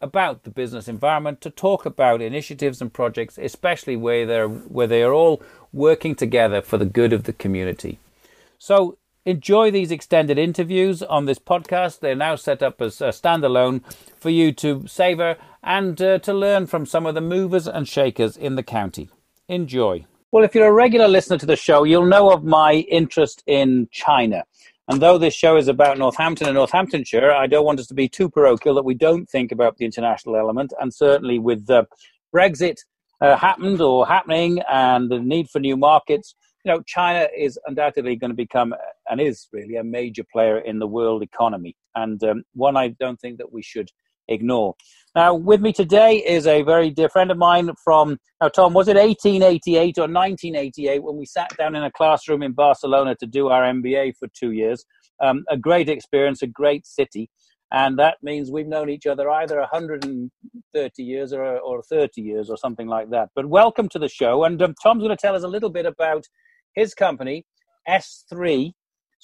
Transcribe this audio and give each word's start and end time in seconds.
about 0.00 0.44
the 0.44 0.50
business 0.50 0.88
environment, 0.88 1.40
to 1.40 1.50
talk 1.50 1.84
about 1.84 2.22
initiatives 2.22 2.80
and 2.80 2.92
projects, 2.92 3.38
especially 3.38 3.96
where, 3.96 4.26
they're, 4.26 4.48
where 4.48 4.86
they 4.86 5.02
are 5.02 5.12
all 5.12 5.42
working 5.72 6.14
together 6.14 6.62
for 6.62 6.78
the 6.78 6.84
good 6.86 7.12
of 7.12 7.24
the 7.24 7.32
community. 7.32 7.98
So, 8.58 8.98
enjoy 9.24 9.70
these 9.70 9.90
extended 9.90 10.38
interviews 10.38 11.02
on 11.02 11.26
this 11.26 11.38
podcast. 11.38 12.00
They're 12.00 12.14
now 12.14 12.36
set 12.36 12.62
up 12.62 12.80
as 12.80 13.00
a 13.00 13.08
standalone 13.08 13.82
for 14.16 14.30
you 14.30 14.52
to 14.52 14.86
savor 14.86 15.36
and 15.62 16.00
uh, 16.00 16.18
to 16.20 16.32
learn 16.32 16.66
from 16.66 16.86
some 16.86 17.04
of 17.04 17.14
the 17.14 17.20
movers 17.20 17.66
and 17.66 17.86
shakers 17.86 18.36
in 18.36 18.54
the 18.54 18.62
county. 18.62 19.10
Enjoy. 19.48 20.06
Well, 20.30 20.44
if 20.44 20.54
you're 20.54 20.68
a 20.68 20.72
regular 20.72 21.08
listener 21.08 21.38
to 21.38 21.46
the 21.46 21.56
show, 21.56 21.84
you'll 21.84 22.06
know 22.06 22.30
of 22.30 22.44
my 22.44 22.74
interest 22.90 23.42
in 23.46 23.88
China. 23.90 24.44
And 24.88 25.02
though 25.02 25.18
this 25.18 25.34
show 25.34 25.58
is 25.58 25.68
about 25.68 25.98
Northampton 25.98 26.48
and 26.48 26.54
Northamptonshire, 26.54 27.30
I 27.30 27.46
don't 27.46 27.66
want 27.66 27.78
us 27.78 27.86
to 27.88 27.94
be 27.94 28.08
too 28.08 28.30
parochial 28.30 28.74
that 28.76 28.86
we 28.86 28.94
don't 28.94 29.28
think 29.28 29.52
about 29.52 29.76
the 29.76 29.84
international 29.84 30.34
element. 30.34 30.72
And 30.80 30.94
certainly 30.94 31.38
with 31.38 31.68
uh, 31.68 31.84
Brexit 32.34 32.76
uh, 33.20 33.36
happened 33.36 33.82
or 33.82 34.06
happening 34.06 34.60
and 34.70 35.10
the 35.10 35.18
need 35.18 35.50
for 35.50 35.58
new 35.60 35.76
markets, 35.76 36.34
you 36.64 36.72
know, 36.72 36.82
China 36.86 37.28
is 37.36 37.58
undoubtedly 37.66 38.16
going 38.16 38.30
to 38.30 38.36
become 38.36 38.74
and 39.10 39.20
is 39.20 39.48
really 39.52 39.76
a 39.76 39.84
major 39.84 40.24
player 40.32 40.58
in 40.58 40.78
the 40.78 40.86
world 40.86 41.22
economy, 41.22 41.76
and 41.94 42.22
um, 42.24 42.42
one 42.54 42.76
I 42.76 42.88
don't 42.88 43.18
think 43.20 43.38
that 43.38 43.52
we 43.52 43.62
should 43.62 43.90
ignore. 44.28 44.74
Now, 45.14 45.34
with 45.34 45.60
me 45.60 45.72
today 45.72 46.16
is 46.16 46.46
a 46.46 46.62
very 46.62 46.90
dear 46.90 47.08
friend 47.08 47.30
of 47.30 47.38
mine 47.38 47.70
from, 47.82 48.18
now, 48.40 48.48
Tom, 48.48 48.74
was 48.74 48.88
it 48.88 48.96
1888 48.96 49.98
or 49.98 50.02
1988 50.02 51.02
when 51.02 51.16
we 51.16 51.26
sat 51.26 51.56
down 51.56 51.74
in 51.74 51.82
a 51.82 51.90
classroom 51.90 52.42
in 52.42 52.52
Barcelona 52.52 53.16
to 53.16 53.26
do 53.26 53.48
our 53.48 53.62
MBA 53.62 54.14
for 54.18 54.28
two 54.38 54.52
years? 54.52 54.84
Um, 55.20 55.44
a 55.50 55.56
great 55.56 55.88
experience, 55.88 56.42
a 56.42 56.46
great 56.46 56.86
city. 56.86 57.30
And 57.72 57.98
that 57.98 58.18
means 58.22 58.50
we've 58.50 58.66
known 58.66 58.88
each 58.88 59.06
other 59.06 59.30
either 59.30 59.58
130 59.58 61.02
years 61.02 61.32
or, 61.32 61.58
or 61.58 61.82
30 61.82 62.22
years 62.22 62.48
or 62.48 62.56
something 62.56 62.86
like 62.86 63.10
that. 63.10 63.30
But 63.34 63.46
welcome 63.46 63.88
to 63.90 63.98
the 63.98 64.08
show. 64.08 64.44
And 64.44 64.60
um, 64.62 64.74
Tom's 64.82 65.02
going 65.02 65.16
to 65.16 65.20
tell 65.20 65.34
us 65.34 65.42
a 65.42 65.48
little 65.48 65.68
bit 65.68 65.84
about 65.84 66.24
his 66.74 66.94
company, 66.94 67.44
S3, 67.88 68.72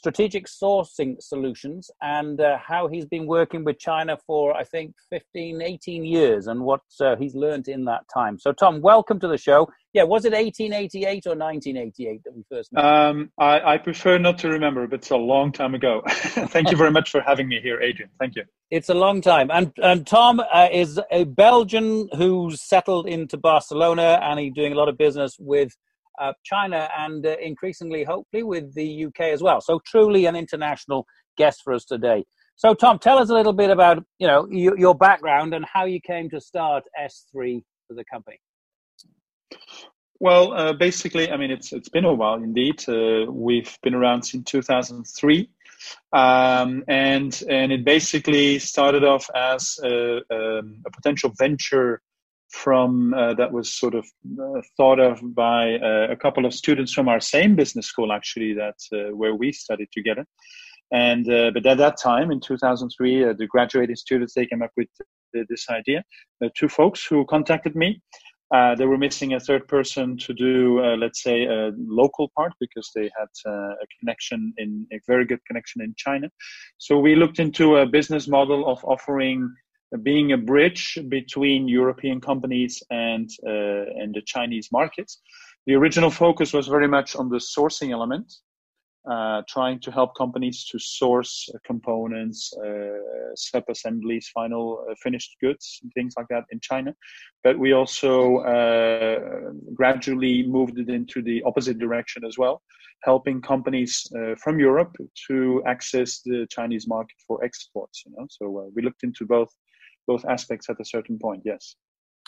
strategic 0.05 0.47
sourcing 0.47 1.17
solutions 1.19 1.91
and 2.03 2.39
uh, 2.39 2.59
how 2.59 2.87
he's 2.89 3.07
been 3.07 3.27
working 3.27 3.65
with 3.65 3.79
China 3.79 4.19
for, 4.27 4.55
I 4.55 4.63
think, 4.63 4.95
15, 5.09 5.63
18 5.63 6.05
years 6.05 6.47
and 6.47 6.61
what 6.61 6.83
uh, 7.01 7.17
he's 7.17 7.35
learned 7.35 7.69
in 7.69 7.87
that 7.87 8.03
time. 8.13 8.39
So, 8.39 8.53
Tom, 8.53 8.83
welcome 8.83 9.19
to 9.21 9.29
the 9.29 9.39
show. 9.39 9.67
Yeah, 9.95 10.03
was 10.03 10.27
it 10.27 10.35
1888 10.35 11.27
or 11.27 11.35
1988 11.35 12.21
that 12.23 12.37
we 12.37 12.45
first 12.51 12.71
met? 12.75 12.85
Um, 12.85 13.31
I, 13.39 13.61
I, 13.61 13.79
prefer 13.79 14.19
not 14.19 14.37
to 14.41 14.51
remember, 14.51 14.87
but 14.87 14.97
it's 14.97 15.11
a 15.11 15.17
long 15.17 15.53
time 15.53 15.75
ago. 15.75 16.03
Thank 16.09 16.71
you 16.71 16.77
very 16.77 16.91
much 16.91 17.11
for 17.11 17.23
having 17.23 17.49
me 17.49 17.61
here, 17.63 17.81
Adrian. 17.81 18.11
Thank 18.19 18.37
you. 18.37 18.43
It's 18.71 18.91
a 18.91 18.95
long 18.95 19.23
time. 19.23 19.51
And, 19.51 19.73
and 19.83 20.07
Tom 20.07 20.39
uh, 20.39 20.69
is 20.71 21.01
a 21.11 21.25
Belgian 21.25 22.11
who's 22.15 22.61
settled 22.61 23.09
into 23.09 23.39
Barcelona 23.39 24.21
and 24.23 24.39
he's 24.39 24.53
doing 24.53 24.75
a 24.75 24.77
lot 24.77 24.91
of 24.91 24.99
business 24.99 25.39
with 25.41 25.75
uh, 26.19 26.33
China 26.45 26.89
and 26.97 27.25
uh, 27.27 27.37
increasingly, 27.41 28.05
hopefully, 28.05 28.43
with 28.43 28.75
the 28.75 29.07
UK 29.07 29.21
as 29.21 29.43
well. 29.43 29.61
So, 29.61 29.81
truly 29.85 30.27
an 30.27 30.37
international 30.37 31.07
guest 31.37 31.63
for 31.65 31.73
us 31.73 31.85
today. 31.85 32.25
So, 32.57 32.73
Tom, 32.75 32.99
tell 32.99 33.19
us 33.19 33.31
a 33.31 33.35
little 33.35 33.53
bit 33.53 33.71
about 33.71 34.05
you 34.19 34.27
know 34.27 34.47
you, 34.51 34.75
your 34.79 34.95
background 34.95 35.55
and 35.55 35.65
how 35.65 35.85
you 35.85 36.01
came 36.01 36.31
to 36.31 36.41
start 36.41 36.85
S3 37.01 37.63
for 37.89 37.95
the 37.95 38.05
company. 38.05 38.39
Well, 40.21 40.53
uh, 40.55 40.73
basically, 40.73 41.31
I 41.31 41.37
mean, 41.37 41.51
it's 41.51 41.73
it's 41.73 41.89
been 41.89 42.05
a 42.05 42.15
while 42.15 42.43
indeed. 42.43 42.85
Uh, 42.89 43.31
we've 43.31 43.77
been 43.83 43.95
around 43.95 44.23
since 44.23 44.51
2003, 44.51 45.51
um, 46.13 46.85
and 46.89 47.43
and 47.51 47.73
it 47.73 47.85
basically 47.85 48.59
started 48.59 49.05
off 49.05 49.29
as 49.35 49.79
a, 49.83 50.17
um, 50.31 50.83
a 50.87 50.91
potential 50.91 51.33
venture 51.37 52.01
from 52.51 53.15
uh, 53.15 53.35
that 53.35 53.53
was 53.53 53.73
sort 53.73 53.95
of 53.95 54.07
uh, 54.41 54.61
thought 54.77 55.01
of 55.01 55.21
by 55.35 55.75
uh, 55.77 56.09
a 56.11 56.17
couple 56.17 56.47
of 56.47 56.55
students 56.55 56.93
from 56.93 57.09
our 57.09 57.21
same 57.21 57.57
business 57.57 57.87
school 57.87 58.13
actually 58.13 58.55
that 58.55 58.77
uh, 58.93 59.15
where 59.15 59.35
we 59.35 59.53
studied 59.53 59.89
together. 59.93 60.25
And 60.93 61.29
uh, 61.31 61.51
but 61.53 61.67
at 61.67 61.79
that 61.79 61.97
time 62.01 62.31
in 62.31 62.41
2003 62.41 63.25
uh, 63.25 63.33
the 63.33 63.47
graduating 63.47 63.97
students 63.97 64.35
they 64.35 64.47
came 64.47 64.63
up 64.63 64.71
with 64.77 64.89
this 65.49 65.67
idea. 65.69 66.05
Two 66.57 66.69
folks 66.69 67.05
who 67.05 67.25
contacted 67.27 67.75
me 67.75 68.01
they 68.79 68.87
were 68.87 68.99
missing 68.99 69.35
a 69.35 69.41
third 69.41 69.67
person 69.67 70.17
to 70.19 70.33
do 70.33 70.81
let's 70.97 71.25
say 71.25 71.45
a 71.45 71.73
local 71.77 72.31
part 72.37 72.53
because 72.61 72.89
they 72.95 73.11
had 73.19 73.53
a 73.53 73.87
connection 73.99 74.55
in 74.59 74.87
a 74.93 75.01
very 75.09 75.27
good 75.27 75.41
connection 75.49 75.83
in 75.83 75.93
china. 75.97 76.29
So 76.79 77.01
we 77.01 77.17
looked 77.17 77.41
into 77.41 77.79
a 77.79 77.87
business 77.87 78.29
model 78.29 78.69
of 78.69 78.85
offering 78.85 79.53
being 80.03 80.33
a 80.33 80.39
bridge 80.39 80.99
between 81.09 81.69
European 81.69 82.21
companies 82.21 82.83
and 82.91 83.29
uh, 83.47 83.85
and 84.01 84.15
the 84.15 84.23
Chinese 84.27 84.69
markets. 84.73 85.21
The 85.67 85.75
original 85.75 86.11
focus 86.11 86.53
was 86.53 86.69
very 86.69 86.89
much 86.89 87.17
on 87.17 87.29
the 87.31 87.39
sourcing 87.39 87.91
element, 87.91 88.33
uh, 89.11 89.43
trying 89.49 89.81
to 89.81 89.91
help 89.91 90.15
companies 90.15 90.65
to 90.67 90.79
source 90.79 91.49
uh, 91.55 91.59
components, 91.65 92.53
uh, 92.57 93.35
sub-assemblies, 93.35 94.29
final 94.29 94.85
uh, 94.91 94.95
finished 95.03 95.37
goods, 95.41 95.81
things 95.95 96.15
like 96.17 96.27
that 96.29 96.45
in 96.51 96.61
China. 96.61 96.95
But 97.43 97.59
we 97.59 97.73
also 97.73 98.39
uh, 98.39 99.53
gradually 99.75 100.47
moved 100.47 100.79
it 100.79 100.89
into 100.89 101.23
the 101.23 101.43
opposite 101.45 101.79
direction 101.79 102.25
as 102.25 102.39
well, 102.39 102.63
helping 103.03 103.43
companies 103.43 104.07
from 104.39 104.59
Europe 104.59 104.97
to 105.29 105.63
access 105.67 106.21
the 106.21 106.47
Chinese 106.51 106.87
market 106.89 107.17
for 107.27 107.45
exports. 107.45 108.05
You 108.07 108.13
know, 108.17 108.27
so 108.31 108.71
we 108.75 108.83
looked 108.83 109.03
into 109.03 109.27
both 109.27 109.51
both 110.07 110.25
aspects 110.25 110.69
at 110.71 110.81
a 110.81 110.85
certain 110.85 111.19
point. 111.19 111.43
Yes. 111.45 111.77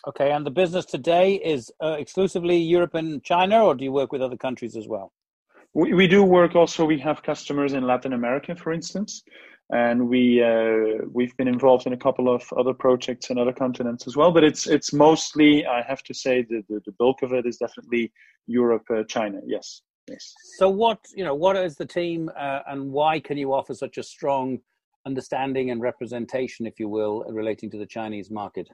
Okay, 0.07 0.31
and 0.31 0.47
the 0.47 0.51
business 0.51 0.85
today 0.85 1.35
is 1.35 1.71
uh, 1.83 1.97
exclusively 1.99 2.59
Europe 2.59 2.95
and 2.95 3.23
China, 3.25 3.65
or 3.65 3.75
do 3.75 3.83
you 3.83 3.93
work 3.93 4.13
with 4.13 4.23
other 4.23 4.37
countries 4.37 4.77
as 4.77 4.87
well? 4.87 5.13
We, 5.75 5.95
we 5.95 6.07
do 6.07 6.23
work 6.23 6.55
also. 6.55 6.85
We 6.85 6.99
have 7.01 7.23
customers 7.23 7.73
in 7.73 7.87
Latin 7.87 8.13
America, 8.13 8.55
for 8.55 8.73
instance, 8.73 9.23
and 9.71 10.09
we 10.09 10.43
uh, 10.43 11.05
we've 11.13 11.37
been 11.37 11.49
involved 11.49 11.87
in 11.87 11.93
a 11.93 11.97
couple 11.97 12.33
of 12.33 12.43
other 12.57 12.73
projects 12.73 13.31
in 13.31 13.39
other 13.39 13.53
continents 13.53 14.07
as 14.07 14.17
well. 14.17 14.31
But 14.31 14.45
it's 14.45 14.67
it's 14.67 14.93
mostly, 14.93 15.67
I 15.67 15.83
have 15.83 16.03
to 16.05 16.15
say, 16.15 16.43
the 16.49 16.63
the, 16.69 16.81
the 16.87 16.93
bulk 16.93 17.23
of 17.23 17.33
it 17.33 17.47
is 17.47 17.57
definitely 17.57 18.13
Europe, 18.47 18.85
uh, 18.91 19.03
China. 19.09 19.41
Yes, 19.45 19.83
yes. 20.09 20.33
So 20.59 20.69
what 20.69 21.01
you 21.15 21.25
know, 21.25 21.35
what 21.35 21.57
is 21.57 21.77
the 21.77 21.87
team, 21.87 22.31
uh, 22.39 22.61
and 22.69 22.93
why 22.93 23.19
can 23.19 23.37
you 23.37 23.53
offer 23.53 23.75
such 23.75 23.99
a 23.99 24.03
strong 24.03 24.61
understanding 25.07 25.71
and 25.71 25.81
representation, 25.81 26.67
if 26.67 26.79
you 26.79 26.89
will, 26.89 27.25
relating 27.29 27.71
to 27.71 27.79
the 27.79 27.87
Chinese 27.87 28.31
market? 28.31 28.69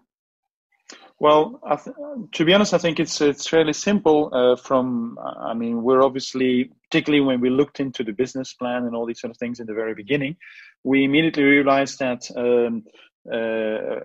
Well, 1.18 1.60
th- 1.84 1.96
to 2.32 2.44
be 2.44 2.52
honest, 2.52 2.74
I 2.74 2.78
think 2.78 2.98
it's 2.98 3.20
it's 3.20 3.48
fairly 3.48 3.72
simple. 3.72 4.30
Uh, 4.32 4.56
from 4.56 5.18
I 5.50 5.54
mean, 5.54 5.82
we're 5.82 6.02
obviously, 6.02 6.70
particularly 6.90 7.24
when 7.24 7.40
we 7.40 7.50
looked 7.50 7.78
into 7.78 8.02
the 8.02 8.12
business 8.12 8.54
plan 8.54 8.84
and 8.84 8.96
all 8.96 9.06
these 9.06 9.20
sort 9.20 9.30
of 9.30 9.36
things 9.36 9.60
in 9.60 9.66
the 9.66 9.74
very 9.74 9.94
beginning, 9.94 10.36
we 10.82 11.04
immediately 11.04 11.44
realized 11.44 11.98
that 12.00 12.22
um, 12.36 12.82
uh, 13.30 14.02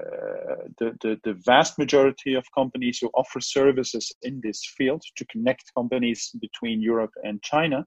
the, 0.78 0.96
the, 1.02 1.20
the 1.24 1.34
vast 1.44 1.80
majority 1.80 2.36
of 2.36 2.46
companies 2.54 3.00
who 3.00 3.10
offer 3.16 3.40
services 3.42 4.12
in 4.22 4.40
this 4.44 4.64
field 4.78 5.02
to 5.16 5.26
connect 5.26 5.74
companies 5.74 6.30
between 6.40 6.84
Europe 6.84 7.14
and 7.24 7.42
China, 7.42 7.84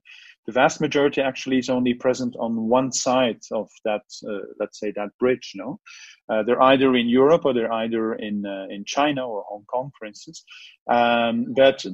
the 0.47 0.51
vast 0.51 0.81
majority 0.81 1.21
actually 1.21 1.59
is 1.59 1.69
only 1.69 1.93
present 1.93 2.35
on 2.39 2.67
one 2.67 2.91
side 2.91 3.39
of 3.51 3.69
that, 3.85 4.01
uh, 4.27 4.39
let's 4.59 4.79
say 4.79 4.91
that 4.95 5.09
bridge. 5.19 5.51
No, 5.55 5.79
uh, 6.29 6.43
they're 6.43 6.61
either 6.61 6.95
in 6.95 7.07
Europe 7.07 7.45
or 7.45 7.53
they're 7.53 7.71
either 7.71 8.15
in 8.15 8.45
uh, 8.45 8.65
in 8.69 8.83
China 8.85 9.27
or 9.27 9.43
Hong 9.47 9.65
Kong, 9.65 9.91
for 9.97 10.05
instance. 10.05 10.43
Um, 10.89 11.53
but 11.55 11.85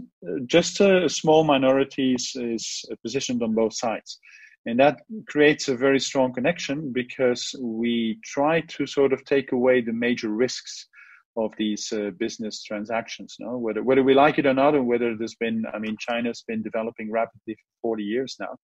just 0.46 0.80
a 0.80 1.10
small 1.10 1.44
minority 1.44 2.14
is, 2.14 2.32
is 2.36 2.86
positioned 3.04 3.44
on 3.44 3.54
both 3.54 3.74
sides. 3.74 4.20
And 4.66 4.80
that 4.80 5.00
creates 5.30 5.70
a 5.70 5.78
very 5.78 6.00
strong 6.00 6.34
connection 6.34 6.92
because 6.92 7.56
we 7.62 8.20
try 8.26 8.62
to 8.62 8.86
sort 8.86 9.14
of 9.14 9.24
take 9.24 9.54
away 9.54 9.80
the 9.80 9.94
major 9.94 10.28
risks 10.28 10.88
of 11.38 11.51
these 11.57 11.92
uh, 11.94 12.12
business 12.18 12.63
transactions. 12.63 13.36
No, 13.39 13.57
whether 13.57 13.84
whether 13.84 14.04
we 14.04 14.13
like 14.13 14.39
it 14.39 14.45
or 14.45 14.54
not, 14.54 14.75
and 14.75 14.88
whether 14.88 15.16
there's 15.16 15.36
been, 15.36 15.63
I 15.74 15.80
mean, 15.80 15.95
China's 16.00 16.44
been 16.48 16.63
developing 16.63 17.12
rapidly 17.12 17.56
for 17.56 17.89
40 17.89 18.04
years 18.04 18.36
now. 18.39 18.57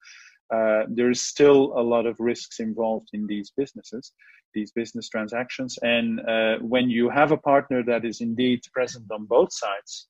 Uh, 0.53 0.83
there's 0.89 1.21
still 1.21 1.73
a 1.77 1.81
lot 1.81 2.05
of 2.05 2.15
risks 2.19 2.59
involved 2.59 3.09
in 3.13 3.25
these 3.27 3.51
businesses, 3.55 4.11
these 4.53 4.71
business 4.71 5.09
transactions. 5.09 5.79
And 5.81 6.19
uh, 6.27 6.57
when 6.59 6.89
you 6.89 7.09
have 7.09 7.31
a 7.31 7.37
partner 7.37 7.81
that 7.83 8.05
is 8.05 8.21
indeed 8.21 8.61
present 8.73 9.05
on 9.11 9.25
both 9.25 9.51
sides, 9.51 10.07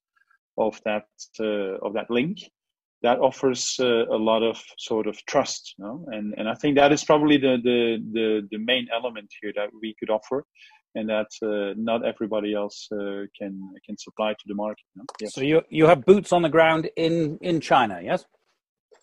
of 0.58 0.80
that 0.86 1.06
uh, 1.40 1.78
of 1.86 1.94
that 1.94 2.10
link 2.10 2.40
that 3.02 3.20
offers 3.20 3.76
uh, 3.80 4.06
a 4.08 4.16
lot 4.16 4.44
of 4.44 4.62
sort 4.78 5.08
of 5.08 5.18
trust 5.26 5.76
you 5.78 5.86
know? 5.86 6.06
and 6.12 6.34
and 6.38 6.48
i 6.48 6.54
think 6.54 6.76
that 6.76 6.92
is 6.92 7.04
probably 7.04 7.38
the, 7.38 7.58
the 7.64 7.98
the 8.14 8.48
the 8.52 8.58
main 8.58 8.88
element 8.94 9.30
here 9.42 9.52
that 9.56 9.70
we 9.82 9.96
could 10.00 10.10
offer 10.10 10.46
and 10.96 11.10
that 11.10 11.28
uh, 11.42 11.74
not 11.78 12.06
everybody 12.06 12.54
else 12.54 12.88
uh, 12.92 13.24
can 13.38 13.60
can 13.86 13.98
supply 13.98 14.32
to 14.34 14.46
the 14.48 14.56
market 14.56 14.86
know? 14.96 15.04
yes. 15.20 15.34
so 15.34 15.42
you 15.42 15.62
you 15.70 15.86
have 15.86 16.06
boots 16.06 16.32
on 16.32 16.42
the 16.42 16.50
ground 16.50 16.90
in 16.96 17.38
in 17.42 17.60
china 17.60 18.00
yes 18.04 18.26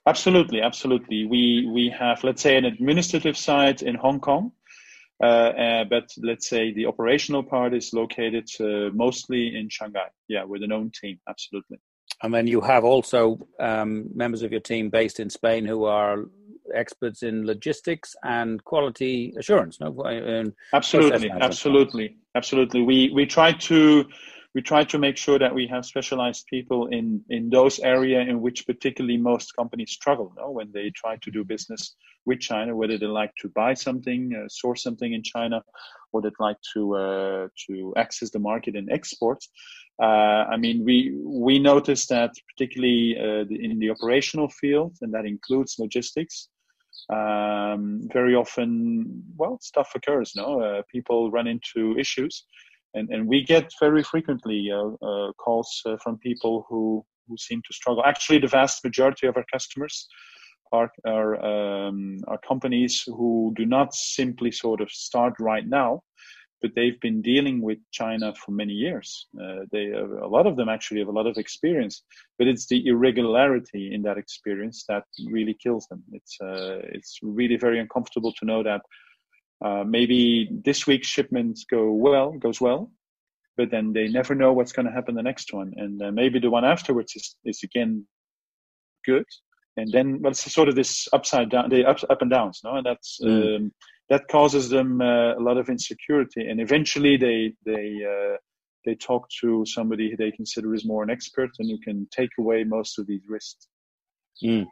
absolutely 0.07 0.61
absolutely 0.61 1.27
we 1.27 1.69
we 1.73 1.89
have 1.89 2.23
let's 2.25 2.43
say 2.43 2.57
an 2.57 2.65
administrative 2.65 3.37
site 3.37 3.83
in 3.83 3.95
hong 3.95 4.21
kong 4.21 4.53
uh, 5.23 5.27
uh, 5.27 5.85
but 5.85 6.11
let's 6.23 6.49
say 6.49 6.73
the 6.73 6.87
operational 6.87 7.43
part 7.43 7.75
is 7.75 7.93
located 7.93 8.49
uh, 8.59 8.91
mostly 8.95 9.55
in 9.55 9.69
Shanghai. 9.69 10.09
Yeah, 10.29 10.45
with 10.45 10.63
an 10.63 10.73
own 10.73 10.91
team, 10.99 11.21
absolutely. 11.29 11.79
And 12.23 12.35
then 12.35 12.47
you 12.47 12.61
have 12.63 12.85
also 12.85 13.47
um, 13.59 14.09
members 14.15 14.43
of 14.43 14.51
your 14.51 14.61
team 14.61 14.91
based 14.91 15.21
in 15.21 15.31
Spain 15.31 15.65
who 15.65 15.85
are 15.85 16.25
experts 16.75 17.23
in 17.23 17.47
logistics 17.47 18.15
and 18.25 18.63
quality 18.65 19.35
assurance. 19.39 19.81
No, 19.81 19.93
absolutely, 20.73 21.31
absolutely, 21.31 22.17
absolutely. 22.35 22.83
We 22.83 23.11
we 23.15 23.27
try 23.27 23.53
to 23.53 24.07
we 24.55 24.63
try 24.63 24.83
to 24.85 24.99
make 24.99 25.17
sure 25.17 25.39
that 25.39 25.55
we 25.55 25.67
have 25.69 25.85
specialized 25.85 26.47
people 26.47 26.89
in 26.89 27.23
in 27.31 27.51
those 27.51 27.79
area 27.81 28.21
in 28.21 28.41
which 28.41 28.67
particularly 28.67 29.17
most 29.17 29.55
companies 29.57 29.93
struggle 29.93 30.33
no? 30.37 30.51
when 30.51 30.71
they 30.73 30.91
try 30.91 31.17
to 31.23 31.31
do 31.31 31.45
business 31.45 31.95
with 32.27 32.41
China, 32.41 32.77
whether 32.77 32.99
they 32.99 33.07
like 33.07 33.35
to 33.37 33.49
buy 33.49 33.75
something, 33.75 34.35
uh, 34.35 34.49
source 34.49 34.83
something 34.83 35.13
in 35.13 35.23
China, 35.23 35.63
or 36.13 36.21
they'd 36.21 36.33
like 36.39 36.59
to 36.75 36.97
uh, 36.97 37.49
to 37.67 37.95
access 37.97 38.31
the 38.31 38.39
market 38.39 38.77
and 38.77 38.91
export. 38.91 39.39
Uh, 40.03 40.47
I 40.55 40.57
mean, 40.57 40.85
we 40.85 41.15
we 41.25 41.59
noticed 41.59 42.09
that 42.09 42.33
particularly 42.55 43.17
uh, 43.19 43.45
in 43.51 43.79
the 43.79 43.91
operational 43.91 44.49
field, 44.49 44.97
and 45.03 45.13
that 45.15 45.27
includes 45.27 45.77
logistics. 45.79 46.49
Um, 47.09 48.01
very 48.13 48.35
often, 48.35 49.23
well, 49.37 49.59
stuff 49.61 49.93
occurs. 49.95 50.33
No, 50.37 50.61
uh, 50.61 50.83
people 50.93 51.31
run 51.31 51.47
into 51.47 51.97
issues, 51.99 52.45
and 52.95 53.09
and 53.11 53.27
we 53.27 53.45
get 53.45 53.73
very 53.81 54.03
frequently 54.03 54.71
uh, 54.73 55.33
calls 55.39 55.83
from 56.03 56.19
people 56.19 56.67
who 56.69 57.05
who 57.27 57.37
seem 57.39 57.63
to 57.67 57.73
struggle. 57.73 58.05
Actually, 58.05 58.39
the 58.39 58.49
vast 58.49 58.85
majority 58.85 59.27
of 59.27 59.37
our 59.37 59.45
customers 59.53 60.07
are 60.73 60.91
are, 61.07 61.45
um, 61.45 62.19
are 62.29 62.39
companies 62.47 63.03
who 63.07 63.53
do 63.57 63.67
not 63.67 63.95
simply 63.95 64.51
sort 64.51 64.81
of 64.81 64.91
start 64.91 65.35
right 65.41 65.67
now, 65.67 66.03
but 66.63 66.73
they've 66.75 67.01
been 67.01 67.23
dealing 67.23 67.63
with 67.63 67.79
China 67.91 68.35
for 68.35 68.53
many 68.53 68.73
years. 68.73 69.27
Uh, 69.41 69.61
they 69.73 69.87
have, 69.87 70.11
a 70.11 70.27
lot 70.27 70.47
of 70.47 70.57
them 70.57 70.69
actually 70.69 71.01
have 71.01 71.09
a 71.09 71.13
lot 71.13 71.27
of 71.27 71.37
experience, 71.37 72.03
but 72.39 72.47
it's 72.47 72.67
the 72.67 72.87
irregularity 72.87 73.95
in 73.95 74.03
that 74.03 74.19
experience 74.19 74.85
that 74.89 75.05
really 75.27 75.55
kills 75.55 75.87
them. 75.89 76.03
It's 76.13 76.37
uh, 76.41 76.81
it's 76.97 77.19
really 77.23 77.57
very 77.57 77.79
uncomfortable 77.81 78.33
to 78.35 78.45
know 78.45 78.63
that 78.63 78.83
uh, 79.65 79.85
maybe 79.85 80.49
this 80.65 80.87
week's 80.87 81.09
shipments 81.09 81.65
go 81.65 81.93
well, 81.93 82.33
goes 82.33 82.61
well, 82.61 82.91
but 83.57 83.71
then 83.71 83.93
they 83.93 84.09
never 84.09 84.35
know 84.35 84.53
what's 84.53 84.73
going 84.73 84.87
to 84.87 84.93
happen 84.93 85.15
the 85.15 85.23
next 85.23 85.53
one, 85.53 85.73
and 85.77 86.03
uh, 86.03 86.11
maybe 86.11 86.39
the 86.39 86.51
one 86.51 86.65
afterwards 86.65 87.13
is 87.17 87.37
is 87.45 87.63
again 87.63 88.07
good, 89.07 89.25
and 89.77 89.91
then 89.93 90.21
well, 90.21 90.33
it's 90.33 90.53
sort 90.53 90.69
of 90.69 90.75
this 90.75 91.09
upside 91.13 91.51
down, 91.51 91.71
the 91.71 91.85
ups 91.87 92.05
up 92.11 92.23
and 92.23 92.31
downs, 92.31 92.61
no, 92.65 92.77
and 92.77 92.87
that's. 92.87 93.19
Mm. 93.23 93.57
Um, 93.57 93.73
that 94.11 94.27
causes 94.29 94.69
them 94.69 95.01
uh, 95.01 95.35
a 95.37 95.41
lot 95.41 95.57
of 95.57 95.69
insecurity, 95.71 96.49
and 96.49 96.61
eventually 96.61 97.17
they 97.17 97.55
they 97.65 98.05
uh, 98.05 98.37
they 98.85 98.97
talk 98.97 99.29
to 99.41 99.65
somebody 99.65 100.15
they 100.17 100.33
consider 100.33 100.75
is 100.75 100.85
more 100.85 101.03
an 101.03 101.11
expert 101.11 101.51
and 101.59 101.71
who 101.71 101.79
can 101.79 102.07
take 102.11 102.31
away 102.39 102.65
most 102.65 102.99
of 102.99 103.07
these 103.07 103.23
risks. 103.29 103.69
Mm. 104.43 104.67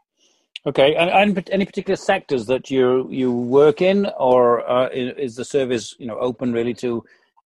Okay, 0.66 0.96
and, 0.96 1.08
and, 1.08 1.50
any 1.50 1.64
particular 1.64 1.96
sectors 1.96 2.46
that 2.46 2.68
you 2.70 3.08
you 3.10 3.32
work 3.32 3.80
in, 3.80 4.06
or 4.18 4.68
uh, 4.68 4.88
is 4.88 5.36
the 5.36 5.44
service 5.44 5.94
you 5.98 6.06
know 6.06 6.18
open 6.18 6.52
really 6.52 6.74
to 6.74 7.04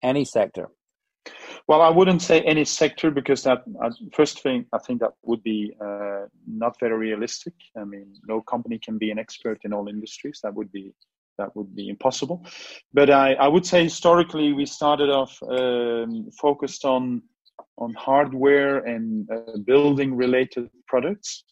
any 0.04 0.24
sector? 0.24 0.70
Well, 1.68 1.82
I 1.82 1.90
wouldn't 1.90 2.22
say 2.22 2.42
any 2.42 2.66
sector 2.66 3.12
because 3.12 3.44
that 3.44 3.64
uh, 3.84 3.90
first 4.14 4.42
thing 4.42 4.66
I 4.74 4.78
think 4.78 5.00
that 5.00 5.14
would 5.24 5.42
be 5.42 5.74
uh, 5.84 6.26
not 6.48 6.80
very 6.80 6.98
realistic. 6.98 7.54
I 7.76 7.86
mean, 7.86 8.14
no 8.28 8.42
company 8.42 8.78
can 8.78 8.98
be 9.00 9.10
an 9.10 9.18
expert 9.18 9.60
in 9.64 9.74
all 9.74 9.88
industries. 9.88 10.40
That 10.44 10.54
would 10.54 10.72
be 10.72 10.94
that 11.38 11.56
would 11.56 11.76
be 11.76 11.90
impossible. 11.90 12.46
But 12.94 13.10
I, 13.10 13.34
I 13.34 13.48
would 13.48 13.66
say 13.66 13.84
historically 13.84 14.54
we 14.54 14.66
started 14.66 15.10
off 15.10 15.38
um, 15.44 16.30
focused 16.40 16.86
on 16.86 17.24
on 17.78 17.94
hardware 17.94 18.80
and 18.80 19.30
uh, 19.32 19.58
building 19.66 20.16
related 20.16 20.70
products. 20.88 21.44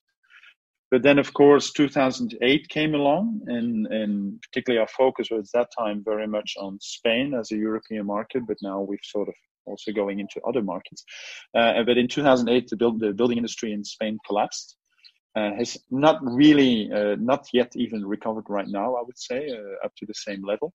But 0.91 1.03
then, 1.03 1.19
of 1.19 1.33
course, 1.33 1.71
2008 1.71 2.67
came 2.69 2.95
along, 2.95 3.41
and, 3.45 3.85
and 3.87 4.41
particularly 4.41 4.81
our 4.81 4.87
focus 4.87 5.27
was 5.29 5.51
at 5.53 5.59
that 5.59 5.69
time 5.77 6.01
very 6.03 6.27
much 6.27 6.55
on 6.59 6.79
Spain 6.81 7.35
as 7.39 7.51
a 7.51 7.57
European 7.57 8.07
market. 8.07 8.43
But 8.47 8.57
now 8.63 8.81
we've 8.81 8.99
sort 9.03 9.27
of 9.27 9.35
also 9.65 9.91
going 9.91 10.19
into 10.19 10.41
other 10.47 10.63
markets. 10.63 11.03
Uh, 11.55 11.83
but 11.85 11.97
in 11.97 12.07
2008, 12.07 12.67
the, 12.69 12.75
build, 12.75 12.99
the 12.99 13.13
building 13.13 13.37
industry 13.37 13.71
in 13.71 13.83
Spain 13.83 14.17
collapsed 14.27 14.77
uh, 15.35 15.53
has 15.55 15.77
not 15.91 16.19
really, 16.23 16.91
uh, 16.91 17.15
not 17.19 17.47
yet 17.53 17.71
even 17.75 18.05
recovered 18.05 18.45
right 18.49 18.67
now. 18.67 18.95
I 18.95 19.03
would 19.05 19.17
say 19.17 19.49
uh, 19.49 19.85
up 19.85 19.93
to 19.97 20.05
the 20.05 20.13
same 20.13 20.43
level. 20.43 20.73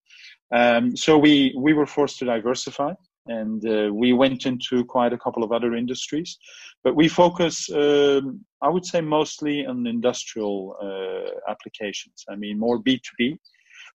Um, 0.55 0.97
so 0.97 1.19
we 1.19 1.55
we 1.57 1.73
were 1.73 1.87
forced 1.87 2.19
to 2.19 2.25
diversify, 2.25 2.93
and 3.27 3.67
uh, 3.67 3.93
we 3.93 4.13
went 4.13 4.47
into 4.47 4.85
quite 4.85 5.13
a 5.13 5.19
couple 5.19 5.43
of 5.43 5.53
other 5.53 5.75
industries, 5.75 6.39
but 6.85 6.95
we 6.95 7.09
focus, 7.09 7.69
um, 7.73 8.45
I 8.63 8.69
would 8.69 8.87
say, 8.87 9.01
mostly 9.01 9.67
on 9.67 9.87
industrial 9.87 10.77
uh, 10.81 11.51
applications. 11.51 12.25
I 12.29 12.37
mean, 12.37 12.59
more 12.59 12.79
B 12.79 12.99
two 12.99 13.15
B. 13.19 13.39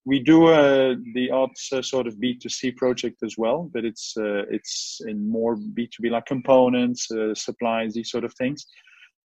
We 0.05 0.19
do 0.19 0.47
uh, 0.47 0.95
the 1.13 1.29
odd 1.31 1.51
sort 1.57 2.07
of 2.07 2.19
B 2.19 2.37
two 2.41 2.49
C 2.49 2.71
project 2.71 3.23
as 3.23 3.35
well, 3.37 3.69
but 3.73 3.85
it's 3.85 4.13
it's 4.17 4.99
in 5.07 5.29
more 5.29 5.55
B 5.55 5.87
two 5.87 6.01
B 6.03 6.09
like 6.09 6.25
components, 6.25 7.09
supplies, 7.33 7.93
these 7.93 8.11
sort 8.11 8.25
of 8.25 8.33
things 8.33 8.65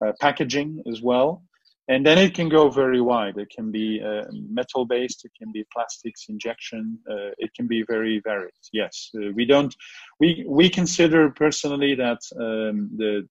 uh, 0.05 0.11
packaging 0.19 0.83
as 0.87 1.01
well. 1.01 1.43
And 1.87 2.05
then 2.05 2.17
it 2.17 2.33
can 2.33 2.47
go 2.47 2.69
very 2.69 3.01
wide. 3.01 3.37
It 3.37 3.49
can 3.49 3.71
be 3.71 4.01
uh, 4.01 4.23
metal 4.31 4.85
based, 4.85 5.25
it 5.25 5.31
can 5.37 5.51
be 5.51 5.65
plastics 5.73 6.27
injection, 6.29 6.97
uh, 7.09 7.31
it 7.37 7.51
can 7.55 7.67
be 7.67 7.83
very 7.87 8.21
varied. 8.23 8.53
Yes, 8.71 9.09
uh, 9.17 9.31
we 9.35 9.45
don't, 9.45 9.75
we, 10.19 10.45
we 10.47 10.69
consider 10.69 11.31
personally 11.31 11.95
that 11.95 12.19
um, 12.39 12.89
the, 12.95 13.27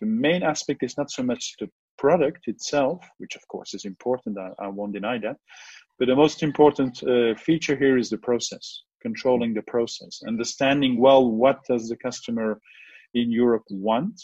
the 0.00 0.06
main 0.06 0.42
aspect 0.42 0.82
is 0.82 0.96
not 0.96 1.10
so 1.10 1.22
much 1.22 1.54
the 1.58 1.68
product 1.96 2.46
itself, 2.46 3.04
which 3.18 3.34
of 3.34 3.46
course 3.48 3.74
is 3.74 3.84
important, 3.84 4.38
I, 4.38 4.50
I 4.66 4.68
won't 4.68 4.92
deny 4.92 5.18
that. 5.18 5.36
But 5.98 6.06
the 6.06 6.14
most 6.14 6.42
important 6.42 7.02
uh, 7.02 7.34
feature 7.34 7.76
here 7.76 7.98
is 7.98 8.10
the 8.10 8.18
process, 8.18 8.82
controlling 9.02 9.54
the 9.54 9.62
process, 9.62 10.20
understanding 10.26 11.00
well 11.00 11.28
what 11.28 11.64
does 11.64 11.88
the 11.88 11.96
customer 11.96 12.60
in 13.14 13.32
Europe 13.32 13.64
want 13.70 14.20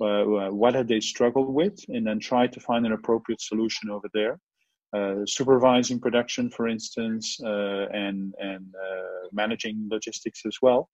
uh, 0.00 0.50
what 0.50 0.74
have 0.74 0.88
they 0.88 1.00
struggled 1.00 1.52
with, 1.52 1.78
and 1.88 2.06
then 2.06 2.18
try 2.18 2.46
to 2.46 2.60
find 2.60 2.86
an 2.86 2.92
appropriate 2.92 3.40
solution 3.40 3.90
over 3.90 4.08
there. 4.12 4.38
Uh, 4.96 5.26
supervising 5.26 5.98
production, 6.00 6.48
for 6.50 6.68
instance, 6.68 7.38
uh, 7.44 7.86
and 7.92 8.34
and 8.38 8.66
uh, 8.74 9.28
managing 9.32 9.88
logistics 9.90 10.42
as 10.46 10.56
well, 10.62 10.88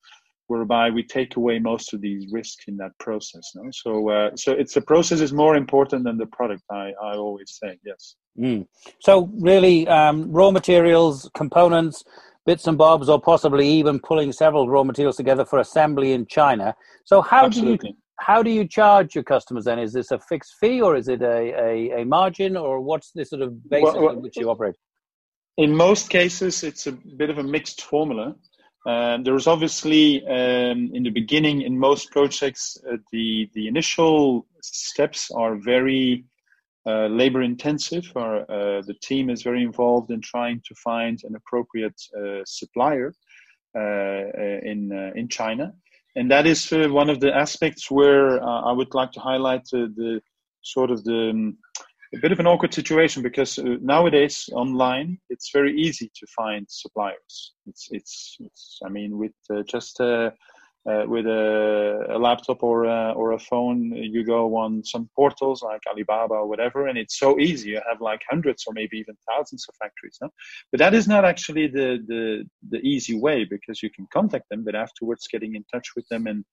whereby 0.47 0.89
we 0.91 1.03
take 1.03 1.37
away 1.37 1.59
most 1.59 1.93
of 1.93 2.01
these 2.01 2.27
risks 2.33 2.65
in 2.69 2.77
that 2.77 2.91
process. 2.99 3.53
No? 3.55 3.71
So 3.73 4.09
uh, 4.09 4.31
so 4.35 4.53
it's 4.53 4.75
the 4.75 4.81
process 4.81 5.21
is 5.21 5.33
more 5.33 5.57
important 5.57 6.05
than 6.05 6.17
the 6.17 6.27
product. 6.27 6.63
I 6.71 6.93
I 7.03 7.17
always 7.17 7.59
say 7.63 7.79
yes. 7.85 8.17
Mm. 8.39 8.67
So 9.01 9.31
really, 9.35 9.87
um, 9.89 10.33
raw 10.33 10.51
materials, 10.51 11.31
components, 11.35 12.03
bits 12.47 12.67
and 12.67 12.79
bobs, 12.79 13.09
or 13.09 13.21
possibly 13.21 13.69
even 13.69 14.01
pulling 14.01 14.33
several 14.33 14.69
raw 14.69 14.85
materials 14.85 15.17
together 15.17 15.45
for 15.45 15.59
assembly 15.59 16.13
in 16.13 16.27
China. 16.27 16.75
So 17.05 17.21
how 17.21 17.47
Absolutely. 17.47 17.77
do 17.77 17.89
you 17.89 18.02
how 18.27 18.43
do 18.43 18.51
you 18.51 18.67
charge 18.67 19.15
your 19.15 19.25
customers 19.25 19.65
then? 19.65 19.79
Is 19.79 19.93
this 19.93 20.11
a 20.13 20.19
fixed 20.19 20.55
fee 20.61 20.81
or 20.81 20.97
is 20.97 21.09
it 21.09 21.23
a, 21.23 21.41
a, 21.69 22.03
a 22.03 22.05
margin 22.05 22.57
or 22.57 22.81
what's 22.81 23.11
the 23.13 23.25
sort 23.25 23.43
of 23.43 23.69
basis 23.69 23.95
well, 23.95 24.03
well, 24.05 24.17
on 24.17 24.23
which 24.23 24.37
you 24.37 24.49
operate? 24.49 24.77
In 25.59 25.75
most 25.75 26.09
cases, 26.09 26.63
it's 26.63 26.87
a 26.87 26.93
bit 26.93 27.31
of 27.31 27.39
a 27.39 27.43
mixed 27.43 27.83
formula. 27.83 28.35
Uh, 28.87 29.19
there's 29.23 29.47
obviously 29.47 30.25
um, 30.27 30.91
in 30.93 31.03
the 31.03 31.11
beginning 31.11 31.63
in 31.63 31.79
most 31.79 32.11
projects 32.11 32.77
uh, 32.91 32.97
the 33.13 33.49
the 33.55 33.69
initial 33.69 34.47
steps 34.63 35.31
are 35.31 35.55
very 35.57 36.25
uh, 36.87 37.07
labor 37.07 37.43
intensive. 37.43 38.07
Or, 38.17 38.41
uh, 38.51 38.83
the 38.83 38.97
team 39.03 39.31
is 39.31 39.43
very 39.43 39.63
involved 39.63 40.11
in 40.11 40.21
trying 40.21 40.63
to 40.67 40.75
find 40.75 41.21
an 41.25 41.35
appropriate 41.37 42.01
uh, 42.17 42.43
supplier 42.45 43.15
uh, 43.77 44.23
in 44.73 45.13
in 45.21 45.29
China 45.29 45.75
and 46.17 46.31
that 46.31 46.47
is 46.47 46.73
uh, 46.73 46.89
one 46.89 47.11
of 47.11 47.21
the 47.21 47.35
aspects 47.35 47.91
where 47.91 48.43
uh, 48.43 48.61
I 48.63 48.73
would 48.73 48.95
like 48.95 49.13
to 49.13 49.21
highlight 49.21 49.63
uh, 49.73 49.89
the 49.97 50.21
sort 50.63 50.91
of 50.91 51.05
the 51.05 51.31
um, 51.31 51.57
a 52.15 52.19
bit 52.19 52.33
of 52.33 52.41
an 52.41 52.47
awkward 52.47 52.75
situation 52.75 53.23
because 53.23 53.59
uh, 53.59 53.77
nowadays 53.81 54.49
online 54.53 55.19
it's 55.31 55.51
very 55.51 55.75
easy 55.81 56.11
to 56.15 56.27
find 56.37 56.67
suppliers. 56.69 57.55
It's 57.67 57.89
it's, 57.91 58.37
it's 58.41 58.79
I 58.85 58.89
mean 58.91 59.19
with 59.19 59.33
uh, 59.51 59.63
just 59.63 60.01
uh, 60.01 60.31
uh, 60.85 61.05
with 61.07 61.27
a, 61.27 62.07
a, 62.11 62.19
laptop 62.19 62.63
or 62.63 62.85
a, 62.85 63.13
or 63.13 63.33
a 63.33 63.39
phone, 63.39 63.93
you 63.93 64.25
go 64.25 64.57
on 64.57 64.85
some 64.85 65.09
portals 65.15 65.63
like 65.63 65.81
Alibaba 65.89 66.35
or 66.35 66.49
whatever, 66.49 66.89
and 66.89 66.99
it's 66.99 67.19
so 67.19 67.39
easy. 67.39 67.71
You 67.71 67.81
have 67.89 68.01
like 68.01 68.21
hundreds 68.29 68.65
or 68.67 68.73
maybe 68.75 68.99
even 68.99 69.17
thousands 69.29 69.65
of 69.69 69.77
factories. 69.77 70.19
No? 70.21 70.29
But 70.73 70.79
that 70.79 70.93
is 70.93 71.07
not 71.07 71.25
actually 71.25 71.69
the, 71.69 71.99
the, 72.07 72.45
the 72.69 72.79
easy 72.79 73.17
way 73.17 73.45
because 73.45 73.83
you 73.83 73.91
can 73.91 74.09
contact 74.13 74.49
them, 74.51 74.65
but 74.65 74.75
afterwards 74.75 75.29
getting 75.31 75.55
in 75.55 75.65
touch 75.73 75.91
with 75.95 76.07
them 76.09 76.27
and 76.27 76.45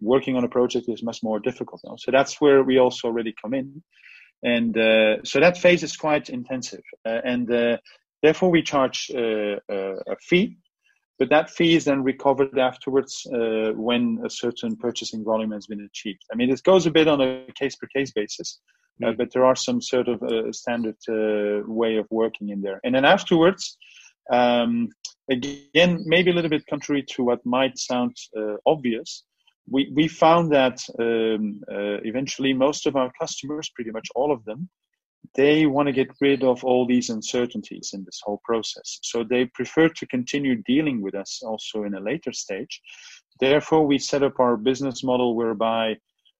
working 0.00 0.36
on 0.36 0.44
a 0.44 0.48
project 0.48 0.88
is 0.88 1.02
much 1.02 1.22
more 1.22 1.38
difficult 1.38 1.80
now. 1.84 1.94
So 1.98 2.10
that's 2.10 2.40
where 2.40 2.64
we 2.64 2.78
also 2.78 3.06
already 3.08 3.34
come 3.40 3.54
in. 3.54 3.82
And 4.42 4.76
uh, 4.76 5.22
so 5.24 5.40
that 5.40 5.58
phase 5.58 5.82
is 5.82 5.96
quite 5.96 6.30
intensive. 6.30 6.82
Uh, 7.06 7.20
and 7.24 7.52
uh, 7.52 7.76
therefore, 8.22 8.50
we 8.50 8.62
charge 8.62 9.10
uh, 9.14 9.56
a 9.68 10.16
fee 10.20 10.58
but 11.18 11.30
that 11.30 11.50
fee 11.50 11.76
is 11.76 11.84
then 11.84 12.02
recovered 12.02 12.58
afterwards 12.58 13.26
uh, 13.32 13.72
when 13.74 14.20
a 14.24 14.30
certain 14.30 14.76
purchasing 14.76 15.24
volume 15.24 15.50
has 15.50 15.66
been 15.66 15.80
achieved. 15.80 16.22
I 16.32 16.36
mean, 16.36 16.50
it 16.50 16.62
goes 16.62 16.86
a 16.86 16.90
bit 16.90 17.08
on 17.08 17.20
a 17.20 17.44
case 17.54 17.76
per 17.76 17.88
case 17.88 18.12
basis, 18.12 18.60
uh, 19.02 19.08
mm. 19.08 19.16
but 19.16 19.32
there 19.32 19.44
are 19.44 19.56
some 19.56 19.80
sort 19.82 20.08
of 20.08 20.22
uh, 20.22 20.52
standard 20.52 20.96
uh, 21.08 21.66
way 21.66 21.96
of 21.96 22.06
working 22.10 22.50
in 22.50 22.62
there. 22.62 22.80
And 22.84 22.94
then 22.94 23.04
afterwards, 23.04 23.76
um, 24.30 24.88
again, 25.30 26.02
maybe 26.06 26.30
a 26.30 26.34
little 26.34 26.50
bit 26.50 26.66
contrary 26.66 27.04
to 27.14 27.24
what 27.24 27.44
might 27.44 27.78
sound 27.78 28.16
uh, 28.36 28.56
obvious, 28.66 29.24
we, 29.70 29.90
we 29.94 30.08
found 30.08 30.52
that 30.52 30.80
um, 30.98 31.60
uh, 31.70 32.00
eventually 32.04 32.52
most 32.54 32.86
of 32.86 32.96
our 32.96 33.10
customers, 33.20 33.70
pretty 33.74 33.90
much 33.90 34.08
all 34.14 34.32
of 34.32 34.44
them, 34.44 34.68
they 35.34 35.66
want 35.66 35.86
to 35.86 35.92
get 35.92 36.08
rid 36.20 36.42
of 36.42 36.64
all 36.64 36.86
these 36.86 37.10
uncertainties 37.10 37.90
in 37.94 38.04
this 38.04 38.20
whole 38.22 38.40
process. 38.44 38.98
So 39.02 39.24
they 39.24 39.46
prefer 39.46 39.88
to 39.88 40.06
continue 40.06 40.62
dealing 40.66 41.00
with 41.00 41.14
us 41.14 41.42
also 41.44 41.84
in 41.84 41.94
a 41.94 42.00
later 42.00 42.32
stage. 42.32 42.80
Therefore, 43.40 43.86
we 43.86 43.98
set 43.98 44.22
up 44.22 44.40
our 44.40 44.56
business 44.56 45.04
model 45.04 45.36
whereby 45.36 45.96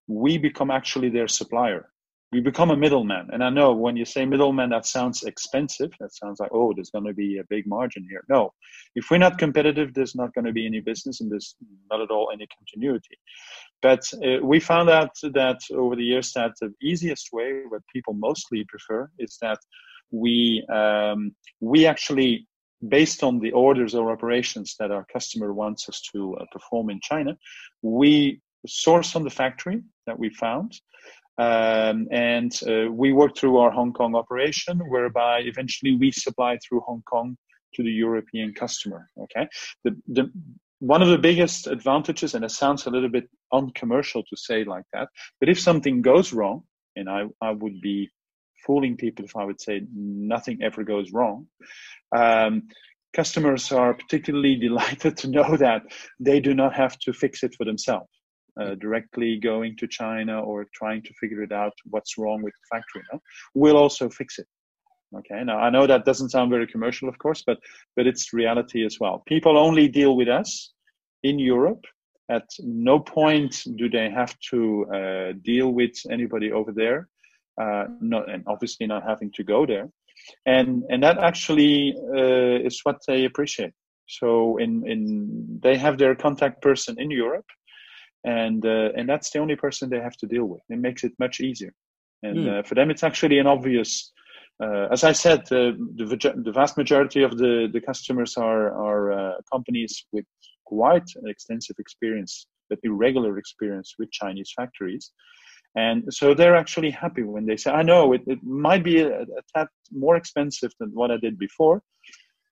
we 0.07 0.39
become 0.39 0.71
actually 0.71 1.11
their 1.11 1.29
supplier 1.29 1.91
we 2.31 2.41
become 2.41 2.71
a 2.71 2.77
middleman. 2.77 3.29
And 3.33 3.43
I 3.43 3.49
know 3.49 3.73
when 3.73 3.97
you 3.97 4.05
say 4.05 4.27
middleman, 4.27 4.71
that 4.71 4.87
sounds 4.87 5.23
expensive. 5.23 5.93
That 5.99 6.15
sounds 6.15 6.41
like, 6.41 6.51
oh, 6.53 6.75
there's 6.75 6.91
going 6.91 7.07
to 7.07 7.15
be 7.15 7.39
a 7.39 7.45
big 7.49 7.67
margin 7.67 8.07
here. 8.09 8.23
No, 8.29 8.53
if 8.95 9.11
we're 9.11 9.19
not 9.19 9.39
competitive, 9.39 9.95
there's 9.95 10.15
not 10.15 10.35
going 10.35 10.45
to 10.45 10.53
be 10.53 10.67
any 10.67 10.81
business 10.81 11.21
and 11.21 11.31
there's 11.31 11.57
not 11.91 12.03
at 12.03 12.11
all 12.11 12.31
any 12.33 12.47
continuity. 12.59 13.17
But 13.81 14.07
uh, 14.23 14.45
we 14.45 14.61
found 14.61 14.91
out 14.91 15.13
that 15.23 15.61
over 15.73 15.97
the 15.97 16.05
years 16.05 16.33
that 16.35 16.53
the 16.61 16.73
easiest 16.83 17.29
way, 17.33 17.63
what 17.69 17.83
people 17.95 18.13
mostly 18.13 18.65
prefer, 18.69 19.11
is 19.19 19.39
that 19.41 19.59
we 20.11 20.67
um, 20.73 21.35
we 21.61 21.87
actually 21.87 22.47
based 22.89 23.23
on 23.25 23.41
the 23.41 23.53
orders 23.53 23.95
or 23.95 24.13
operations 24.13 24.77
that 24.79 24.91
our 24.91 25.05
customer 25.13 25.53
wants 25.53 25.89
us 25.89 26.01
to 26.13 26.35
uh, 26.37 26.45
perform 26.53 26.91
in 26.91 27.01
China, 27.03 27.37
we 27.83 28.41
source 28.67 29.11
from 29.11 29.25
the 29.25 29.31
factory 29.31 29.83
that 30.07 30.19
we 30.19 30.31
found 30.31 30.73
um, 31.39 32.09
and 32.11 32.53
uh, 32.67 32.91
we 32.91 33.13
work 33.13 33.37
through 33.37 33.59
our 33.59 33.71
Hong 33.71 33.93
Kong 33.93 34.15
operation, 34.17 34.79
whereby 34.89 35.41
eventually 35.41 35.97
we 35.97 36.11
supply 36.11 36.59
through 36.59 36.81
Hong 36.81 37.03
Kong 37.09 37.37
to 37.75 37.83
the 37.83 37.91
European 37.91 38.53
customer. 38.53 39.09
Okay, 39.23 39.49
the, 39.85 39.97
the 40.09 40.33
one 40.81 41.01
of 41.01 41.09
the 41.09 41.19
biggest 41.19 41.67
advantages, 41.69 42.35
and 42.35 42.45
it 42.45 42.51
sounds 42.51 42.87
a 42.87 42.91
little 42.91 43.09
bit 43.09 43.29
uncommercial 43.53 44.23
to 44.25 44.37
say 44.37 44.65
like 44.65 44.85
that, 44.93 45.09
but 45.41 45.49
if 45.49 45.61
something 45.61 46.03
goes 46.03 46.33
wrong, 46.33 46.63
and 46.97 47.09
I, 47.09 47.25
I 47.41 47.53
would 47.53 47.81
be 47.81 48.11
fooling 48.67 48.97
people 48.97 49.25
if 49.25 49.37
I 49.37 49.45
would 49.45 49.61
say 49.61 49.83
nothing 49.95 50.59
ever 50.63 50.83
goes 50.83 51.13
wrong. 51.13 51.47
Um, 52.15 52.69
customers 53.15 53.71
are 53.71 53.95
particularly 53.95 54.57
delighted 54.61 55.17
to 55.19 55.29
know 55.29 55.57
that 55.57 55.83
they 56.19 56.41
do 56.41 56.55
not 56.55 56.75
have 56.75 56.99
to 57.01 57.13
fix 57.13 57.45
it 57.45 57.55
for 57.57 57.65
themselves 57.65 58.11
uh, 58.61 58.75
directly 58.77 59.39
going 59.39 59.77
to 59.77 59.87
China 59.87 60.43
or 60.43 60.67
trying 60.75 61.03
to 61.03 61.13
figure 61.15 61.43
it 61.43 61.53
out 61.53 61.73
what's 61.85 62.19
wrong 62.19 62.43
with 62.43 62.55
the 62.55 62.77
factory. 62.77 63.03
No? 63.13 63.21
We'll 63.55 63.77
also 63.77 64.09
fix 64.09 64.39
it. 64.39 64.47
Okay. 65.17 65.43
Now 65.43 65.59
I 65.59 65.71
know 65.71 65.87
that 65.87 66.05
doesn't 66.05 66.31
sound 66.31 66.51
very 66.51 66.67
commercial, 66.67 67.09
of 67.09 67.19
course, 67.19 67.43
but 67.47 67.59
but 67.97 68.07
it's 68.07 68.33
reality 68.33 68.85
as 68.85 68.99
well. 69.01 69.23
People 69.27 69.57
only 69.57 69.89
deal 69.89 70.17
with 70.17 70.29
us 70.29 70.73
in 71.23 71.39
Europe. 71.39 71.85
At 72.31 72.47
no 72.59 73.01
point 73.01 73.65
do 73.77 73.89
they 73.89 74.11
have 74.11 74.39
to 74.51 74.87
uh, 74.95 75.33
deal 75.43 75.73
with 75.73 75.95
anybody 76.11 76.53
over 76.53 76.73
there. 76.73 77.09
Uh, 77.59 77.87
not 78.01 78.31
and 78.31 78.45
obviously 78.47 78.87
not 78.87 79.03
having 79.03 79.33
to 79.33 79.43
go 79.43 79.67
there, 79.67 79.89
and 80.47 80.85
and 80.91 81.03
that 81.03 81.19
actually 81.19 81.95
uh, 82.15 82.67
is 82.67 82.81
what 82.85 82.99
they 83.07 83.25
appreciate. 83.25 83.73
So 84.07 84.59
in 84.59 84.87
in 84.87 85.59
they 85.63 85.77
have 85.77 85.99
their 85.99 86.15
contact 86.15 86.63
person 86.63 86.97
in 87.01 87.11
Europe 87.11 87.47
and 88.25 88.65
uh, 88.65 88.91
and 88.97 89.09
that's 89.09 89.31
the 89.31 89.39
only 89.39 89.57
person 89.57 89.89
they 89.89 90.01
have 90.01 90.17
to 90.19 90.27
deal 90.27 90.45
with. 90.45 90.63
It 90.69 90.79
makes 90.79 91.05
it 91.05 91.13
much 91.19 91.41
easier, 91.41 91.73
and 92.23 92.39
mm. 92.39 92.59
uh, 92.59 92.63
for 92.63 92.75
them 92.75 92.91
it's 92.91 93.03
actually 93.03 93.39
an 93.39 93.47
obvious. 93.47 94.13
Uh, 94.61 94.89
as 94.91 95.05
I 95.05 95.13
said, 95.13 95.47
the, 95.47 95.77
the 95.95 96.51
vast 96.53 96.77
majority 96.77 97.23
of 97.23 97.39
the, 97.39 97.69
the 97.73 97.81
customers 97.81 98.37
are 98.37 98.73
are 98.73 99.13
uh, 99.13 99.35
companies 99.53 100.05
with 100.11 100.25
quite 100.67 101.09
extensive 101.27 101.77
experience, 101.79 102.49
but 102.69 102.81
irregular 102.83 103.39
experience 103.39 103.95
with 104.01 104.11
Chinese 104.11 104.53
factories, 104.57 105.13
and 105.77 106.03
so 106.13 106.35
they're 106.35 106.57
actually 106.57 106.91
happy 106.91 107.23
when 107.23 107.47
they 107.47 107.57
say, 107.57 107.71
"I 107.71 107.85
know 107.85 108.13
it, 108.15 108.23
it 108.27 108.43
might 108.43 108.83
be 108.83 109.01
a, 109.01 109.23
a 109.23 109.43
tad 109.55 109.69
more 109.93 110.17
expensive 110.17 110.73
than 110.81 110.91
what 110.91 111.13
I 111.13 111.19
did 111.19 111.39
before, 111.39 111.83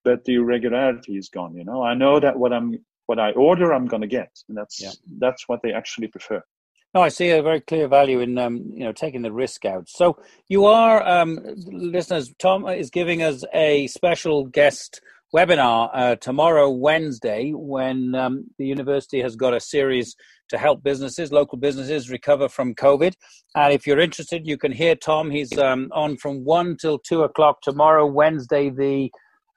but 0.05 0.25
the 0.25 0.35
irregularity 0.35 1.17
is 1.17 1.29
gone. 1.29 1.57
You 1.57 1.65
know, 1.65 1.83
I 1.83 1.95
know 1.95 2.21
that 2.21 2.39
what 2.39 2.53
I'm 2.53 2.79
what 3.07 3.19
I 3.19 3.33
order, 3.33 3.73
I'm 3.73 3.87
going 3.87 4.03
to 4.03 4.09
get. 4.09 4.31
And 4.49 4.57
that's 4.57 4.83
yeah. 4.83 4.91
that's 5.19 5.49
what 5.49 5.61
they 5.63 5.73
actually 5.73 6.09
prefer. 6.09 6.43
No, 6.95 7.03
I 7.03 7.09
see 7.09 7.31
a 7.31 7.43
very 7.43 7.61
clear 7.61 7.89
value 7.89 8.21
in 8.21 8.39
um, 8.39 8.71
you 8.73 8.85
know 8.85 8.93
taking 8.93 9.23
the 9.23 9.33
risk 9.33 9.65
out. 9.65 9.89
So 9.89 10.19
you 10.49 10.67
are 10.67 11.07
um, 11.07 11.41
listeners. 11.67 12.33
Tom 12.39 12.67
is 12.67 12.91
giving 12.91 13.23
us 13.23 13.45
a 13.53 13.87
special 13.89 14.47
guest 14.47 15.01
webinar 15.35 15.91
uh, 15.93 16.17
tomorrow, 16.17 16.71
Wednesday, 16.71 17.53
when 17.55 18.15
um, 18.15 18.47
the 18.59 18.65
university 18.67 19.21
has 19.21 19.37
got 19.37 19.55
a 19.55 19.61
series 19.61 20.15
to 20.49 20.57
help 20.59 20.83
businesses, 20.83 21.33
local 21.33 21.59
businesses, 21.59 22.09
recover 22.09 22.49
from 22.49 22.75
COVID. 22.75 23.13
And 23.55 23.73
if 23.73 23.87
you're 23.87 24.01
interested, 24.01 24.47
you 24.47 24.57
can 24.57 24.73
hear 24.73 24.95
Tom. 24.95 25.31
He's 25.31 25.57
um, 25.59 25.91
on 25.93 26.17
from 26.17 26.45
one 26.45 26.77
till 26.77 26.99
two 26.99 27.23
o'clock 27.23 27.61
tomorrow, 27.63 28.07
Wednesday, 28.07 28.71
the 28.71 29.11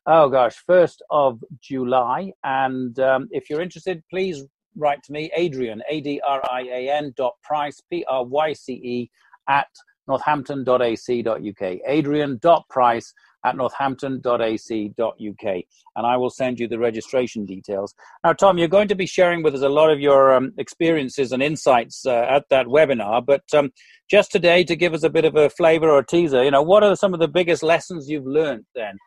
oh 0.10 0.28
gosh, 0.28 0.58
1st 0.68 0.98
of 1.12 1.42
July. 1.62 2.34
And 2.44 3.00
um, 3.00 3.30
if 3.32 3.50
you're 3.50 3.62
interested, 3.62 4.04
please 4.10 4.44
write 4.76 5.04
to 5.04 5.12
me, 5.12 5.32
Adrian, 5.36 5.82
A 5.90 6.02
D 6.02 6.20
R 6.28 6.42
I 6.52 6.64
A 6.64 6.90
N 6.90 7.14
dot 7.16 7.36
pryce, 7.44 7.82
P 7.90 8.04
R 8.10 8.26
Y 8.26 8.54
C 8.54 8.74
E, 8.74 9.12
at 9.48 9.68
northampton.ac.uk. 10.08 11.80
Adrian 11.88 12.40
dot 12.42 12.66
pryce 12.70 13.14
at 13.46 13.56
northampton.ac.uk. 13.56 15.64
And 15.96 16.06
I 16.06 16.18
will 16.18 16.32
send 16.32 16.60
you 16.60 16.68
the 16.68 16.80
registration 16.80 17.46
details. 17.46 17.94
Now, 18.24 18.34
Tom, 18.34 18.58
you're 18.58 18.68
going 18.68 18.88
to 18.88 18.96
be 18.96 19.06
sharing 19.06 19.44
with 19.44 19.54
us 19.54 19.62
a 19.62 19.70
lot 19.70 19.92
of 19.92 20.00
your 20.00 20.34
um, 20.34 20.52
experiences 20.58 21.32
and 21.32 21.44
insights 21.44 22.06
uh, 22.06 22.26
at 22.30 22.46
that 22.50 22.66
webinar. 22.66 23.24
But 23.24 23.44
um, 23.54 23.72
just 24.10 24.32
today, 24.32 24.64
to 24.64 24.76
give 24.76 24.96
us 24.96 25.04
a 25.04 25.10
bit 25.10 25.24
of 25.24 25.36
a 25.36 25.52
flavor 25.52 25.90
or 25.90 26.00
a 26.00 26.06
teaser, 26.06 26.44
you 26.44 26.52
know, 26.52 26.64
what 26.64 26.84
are 26.84 26.96
some 26.96 27.14
of 27.14 27.20
the 27.20 27.28
biggest 27.28 27.62
lessons 27.62 28.10
you've 28.10 28.26
learned 28.26 28.66
then 28.74 28.98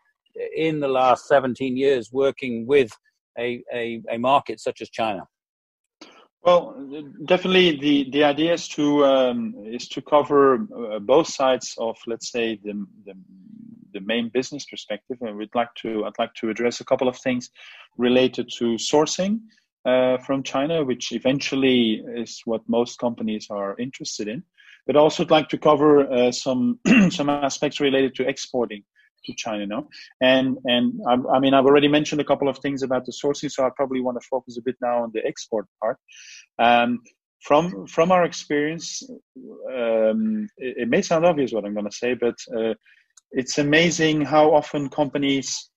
in 0.57 0.81
the 0.81 0.89
last 0.89 1.27
17 1.29 1.77
years 1.77 2.11
working 2.13 2.67
with 2.67 2.91
a, 3.39 3.63
a, 3.73 4.03
a 4.11 4.19
market 4.19 4.61
such 4.61 4.81
as 4.81 4.91
China? 4.91 5.27
Well, 6.43 6.75
definitely 7.25 7.79
the, 7.79 8.11
the 8.11 8.25
idea 8.25 8.55
is 8.55 8.67
to 8.69 9.05
um, 9.07 9.55
is 9.65 9.89
to 9.91 10.03
cover 10.03 10.67
uh, 10.77 10.99
both 10.99 11.29
sides 11.29 11.75
of 11.79 11.97
let's 12.09 12.33
say 12.33 12.59
the, 12.65 12.85
the, 13.07 13.15
the 13.95 14.01
main 14.01 14.29
business 14.29 14.65
perspective, 14.67 15.19
and 15.21 15.37
we'd 15.37 15.55
like 15.55 15.73
to 15.83 16.05
I'd 16.05 16.19
like 16.19 16.35
to 16.35 16.51
address 16.51 16.81
a 16.81 16.85
couple 16.85 17.07
of 17.07 17.17
things 17.17 17.51
related 17.97 18.51
to 18.59 18.75
sourcing 18.75 19.39
uh, 19.85 20.19
from 20.19 20.43
China, 20.43 20.85
which 20.85 21.13
eventually 21.13 22.03
is 22.17 22.43
what 22.45 22.69
most 22.69 22.99
companies 22.99 23.47
are 23.49 23.77
interested 23.79 24.27
in, 24.27 24.43
but 24.85 24.97
also 24.97 25.23
I'd 25.23 25.31
like 25.31 25.49
to 25.51 25.59
cover 25.59 26.13
uh, 26.13 26.33
some 26.33 26.81
some 27.11 27.31
aspects 27.31 27.79
related 27.79 28.17
to 28.17 28.29
exporting 28.29 28.83
to 29.25 29.35
China 29.35 29.67
now. 29.67 29.89
And 30.21 30.59
and 30.65 31.01
I, 31.09 31.15
I, 31.37 31.39
mean, 31.39 31.55
I've 31.55 31.67
already 31.67 31.89
mentioned 31.89 32.21
a 32.21 32.25
couple 32.25 32.49
of 32.49 32.59
things 32.59 32.83
about 32.83 33.05
the 33.07 33.13
sourcing, 33.13 33.51
so 33.51 33.65
I 33.65 33.71
probably 33.75 34.01
want 34.01 34.21
to 34.21 34.27
focus 34.29 34.57
a 34.59 34.63
bit 34.63 34.77
now 34.81 35.03
on 35.03 35.11
the 35.13 35.25
export 35.27 35.67
part. 35.81 35.99
Um, 36.59 37.01
from 37.41 37.87
from 37.87 38.13
our 38.13 38.25
experience, 38.25 39.03
um, 39.69 40.49
it, 40.59 40.83
it, 40.83 40.89
may 40.89 41.03
sound 41.03 41.27
obvious 41.27 41.53
what 41.53 41.65
I'm 41.65 41.75
going 41.75 41.91
to 41.91 41.97
say, 41.97 42.15
but 42.15 42.37
uh, 42.57 42.75
it's 43.33 43.59
amazing 43.59 44.23
how 44.23 44.55
often 44.55 44.89
companies 44.89 45.71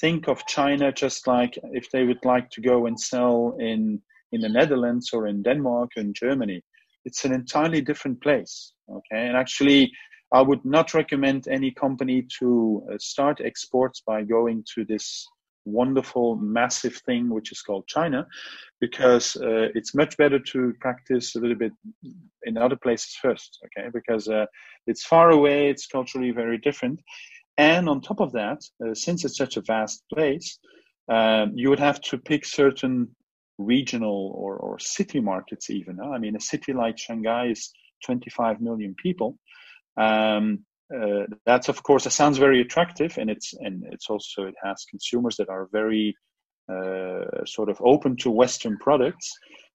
think 0.00 0.28
of 0.28 0.46
China 0.46 0.92
just 0.92 1.26
like 1.26 1.58
if 1.72 1.90
they 1.90 2.04
would 2.04 2.24
like 2.24 2.50
to 2.50 2.60
go 2.60 2.86
and 2.86 2.98
sell 2.98 3.56
in 3.58 4.00
in 4.32 4.40
the 4.40 4.48
Netherlands 4.48 5.10
or 5.12 5.26
in 5.26 5.42
Denmark 5.42 5.90
or 5.96 6.02
in 6.02 6.12
Germany. 6.14 6.62
It's 7.04 7.24
an 7.24 7.32
entirely 7.32 7.80
different 7.80 8.22
place. 8.22 8.72
Okay, 8.90 9.26
and 9.26 9.36
actually, 9.36 9.90
I 10.32 10.42
would 10.42 10.64
not 10.64 10.94
recommend 10.94 11.48
any 11.48 11.70
company 11.70 12.26
to 12.38 12.82
uh, 12.92 12.98
start 12.98 13.40
exports 13.42 14.02
by 14.06 14.22
going 14.22 14.64
to 14.74 14.84
this 14.84 15.26
wonderful, 15.64 16.36
massive 16.36 16.96
thing 17.06 17.28
which 17.28 17.52
is 17.52 17.62
called 17.62 17.86
China, 17.86 18.26
because 18.80 19.36
uh, 19.36 19.68
it's 19.74 19.94
much 19.94 20.16
better 20.16 20.38
to 20.38 20.72
practice 20.80 21.34
a 21.34 21.40
little 21.40 21.56
bit 21.56 21.72
in 22.44 22.56
other 22.56 22.76
places 22.76 23.16
first, 23.20 23.58
okay? 23.66 23.88
Because 23.92 24.28
uh, 24.28 24.46
it's 24.86 25.04
far 25.04 25.30
away, 25.30 25.70
it's 25.70 25.86
culturally 25.86 26.30
very 26.30 26.58
different. 26.58 27.00
And 27.56 27.88
on 27.88 28.00
top 28.00 28.20
of 28.20 28.32
that, 28.32 28.60
uh, 28.84 28.94
since 28.94 29.24
it's 29.24 29.36
such 29.36 29.56
a 29.56 29.62
vast 29.62 30.04
place, 30.12 30.58
um, 31.10 31.52
you 31.54 31.70
would 31.70 31.80
have 31.80 32.00
to 32.02 32.18
pick 32.18 32.44
certain 32.44 33.08
regional 33.58 34.32
or, 34.36 34.56
or 34.56 34.78
city 34.78 35.20
markets, 35.20 35.68
even. 35.70 35.98
I 36.00 36.18
mean, 36.18 36.36
a 36.36 36.40
city 36.40 36.72
like 36.72 36.98
Shanghai 36.98 37.46
is 37.46 37.72
25 38.04 38.60
million 38.60 38.94
people. 39.02 39.36
Um, 39.98 40.64
uh, 40.94 41.24
that's 41.44 41.68
of 41.68 41.82
course 41.82 42.06
it 42.06 42.10
sounds 42.10 42.38
very 42.38 42.62
attractive 42.62 43.18
and 43.18 43.28
it's 43.28 43.52
and 43.60 43.84
it's 43.92 44.08
also 44.08 44.44
it 44.44 44.54
has 44.64 44.86
consumers 44.88 45.36
that 45.36 45.50
are 45.50 45.68
very 45.70 46.16
uh, 46.72 47.44
sort 47.44 47.68
of 47.68 47.78
open 47.84 48.16
to 48.16 48.30
western 48.30 48.78
products 48.78 49.30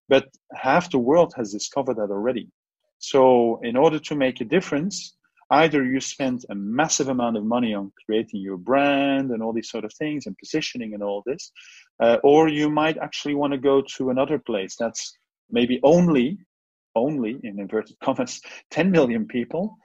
but 0.09 0.25
half 0.55 0.89
the 0.89 0.97
world 0.97 1.33
has 1.37 1.51
discovered 1.51 1.97
that 1.97 2.11
already. 2.11 2.49
So 2.99 3.59
in 3.63 3.75
order 3.75 3.99
to 3.99 4.15
make 4.15 4.41
a 4.41 4.45
difference 4.45 5.15
either 5.51 5.83
you 5.83 5.99
spend 5.99 6.45
a 6.49 6.55
massive 6.55 7.09
amount 7.09 7.37
of 7.37 7.43
money 7.43 7.73
on 7.73 7.91
creating 8.05 8.41
your 8.41 8.57
brand 8.57 9.31
and 9.31 9.43
all 9.43 9.53
these 9.53 9.69
sort 9.69 9.85
of 9.85 9.93
things 9.93 10.25
and 10.25 10.37
positioning 10.37 10.93
and 10.93 11.03
all 11.03 11.21
this 11.25 11.51
uh, 12.01 12.17
or 12.23 12.47
you 12.47 12.69
might 12.69 12.97
actually 12.97 13.35
want 13.35 13.53
to 13.53 13.59
go 13.59 13.83
to 13.95 14.09
another 14.09 14.39
place 14.39 14.75
that's 14.79 15.17
maybe 15.51 15.79
only 15.83 16.37
only 16.95 17.39
in 17.43 17.59
inverted 17.59 17.95
commas 18.03 18.41
10 18.71 18.89
million 18.89 19.27
people 19.27 19.77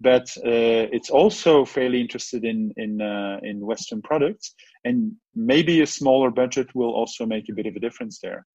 but 0.00 0.28
uh, 0.38 0.84
it's 0.92 1.10
also 1.10 1.64
fairly 1.64 2.00
interested 2.00 2.44
in 2.44 2.72
in 2.76 3.00
uh, 3.00 3.38
in 3.42 3.64
Western 3.64 4.02
products, 4.02 4.54
and 4.84 5.12
maybe 5.34 5.80
a 5.80 5.86
smaller 5.86 6.30
budget 6.30 6.74
will 6.74 6.92
also 6.92 7.24
make 7.24 7.48
a 7.48 7.54
bit 7.54 7.66
of 7.66 7.76
a 7.76 7.80
difference 7.80 8.18
there. 8.22 8.46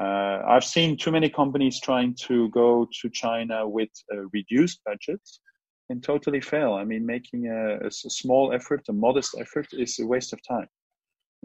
Uh, 0.00 0.42
I've 0.48 0.64
seen 0.64 0.96
too 0.96 1.12
many 1.12 1.28
companies 1.28 1.80
trying 1.80 2.16
to 2.26 2.48
go 2.50 2.88
to 3.00 3.10
China 3.10 3.68
with 3.68 3.90
a 4.12 4.26
reduced 4.32 4.80
budgets 4.84 5.40
and 5.88 6.02
totally 6.02 6.40
fail. 6.40 6.74
I 6.74 6.84
mean, 6.84 7.06
making 7.06 7.46
a, 7.46 7.86
a 7.86 7.90
small 7.90 8.52
effort, 8.52 8.82
a 8.88 8.92
modest 8.92 9.36
effort, 9.38 9.68
is 9.72 9.98
a 10.00 10.06
waste 10.06 10.32
of 10.32 10.40
time. 10.48 10.66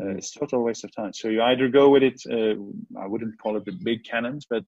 Uh, 0.02 0.16
it's 0.16 0.32
total 0.32 0.64
waste 0.64 0.84
of 0.84 0.96
time. 0.96 1.14
So 1.14 1.28
you 1.28 1.42
either 1.44 1.68
go 1.68 1.90
with 1.90 2.04
it. 2.04 2.22
Uh, 2.32 2.56
I 3.00 3.06
wouldn't 3.06 3.40
call 3.40 3.58
it 3.58 3.66
the 3.66 3.78
big 3.84 4.04
cannons, 4.04 4.46
but 4.50 4.64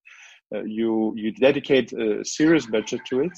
uh, 0.53 0.63
you 0.63 1.13
you 1.15 1.31
dedicate 1.31 1.93
a 1.93 2.23
serious 2.25 2.65
budget 2.65 3.01
to 3.09 3.21
it 3.21 3.31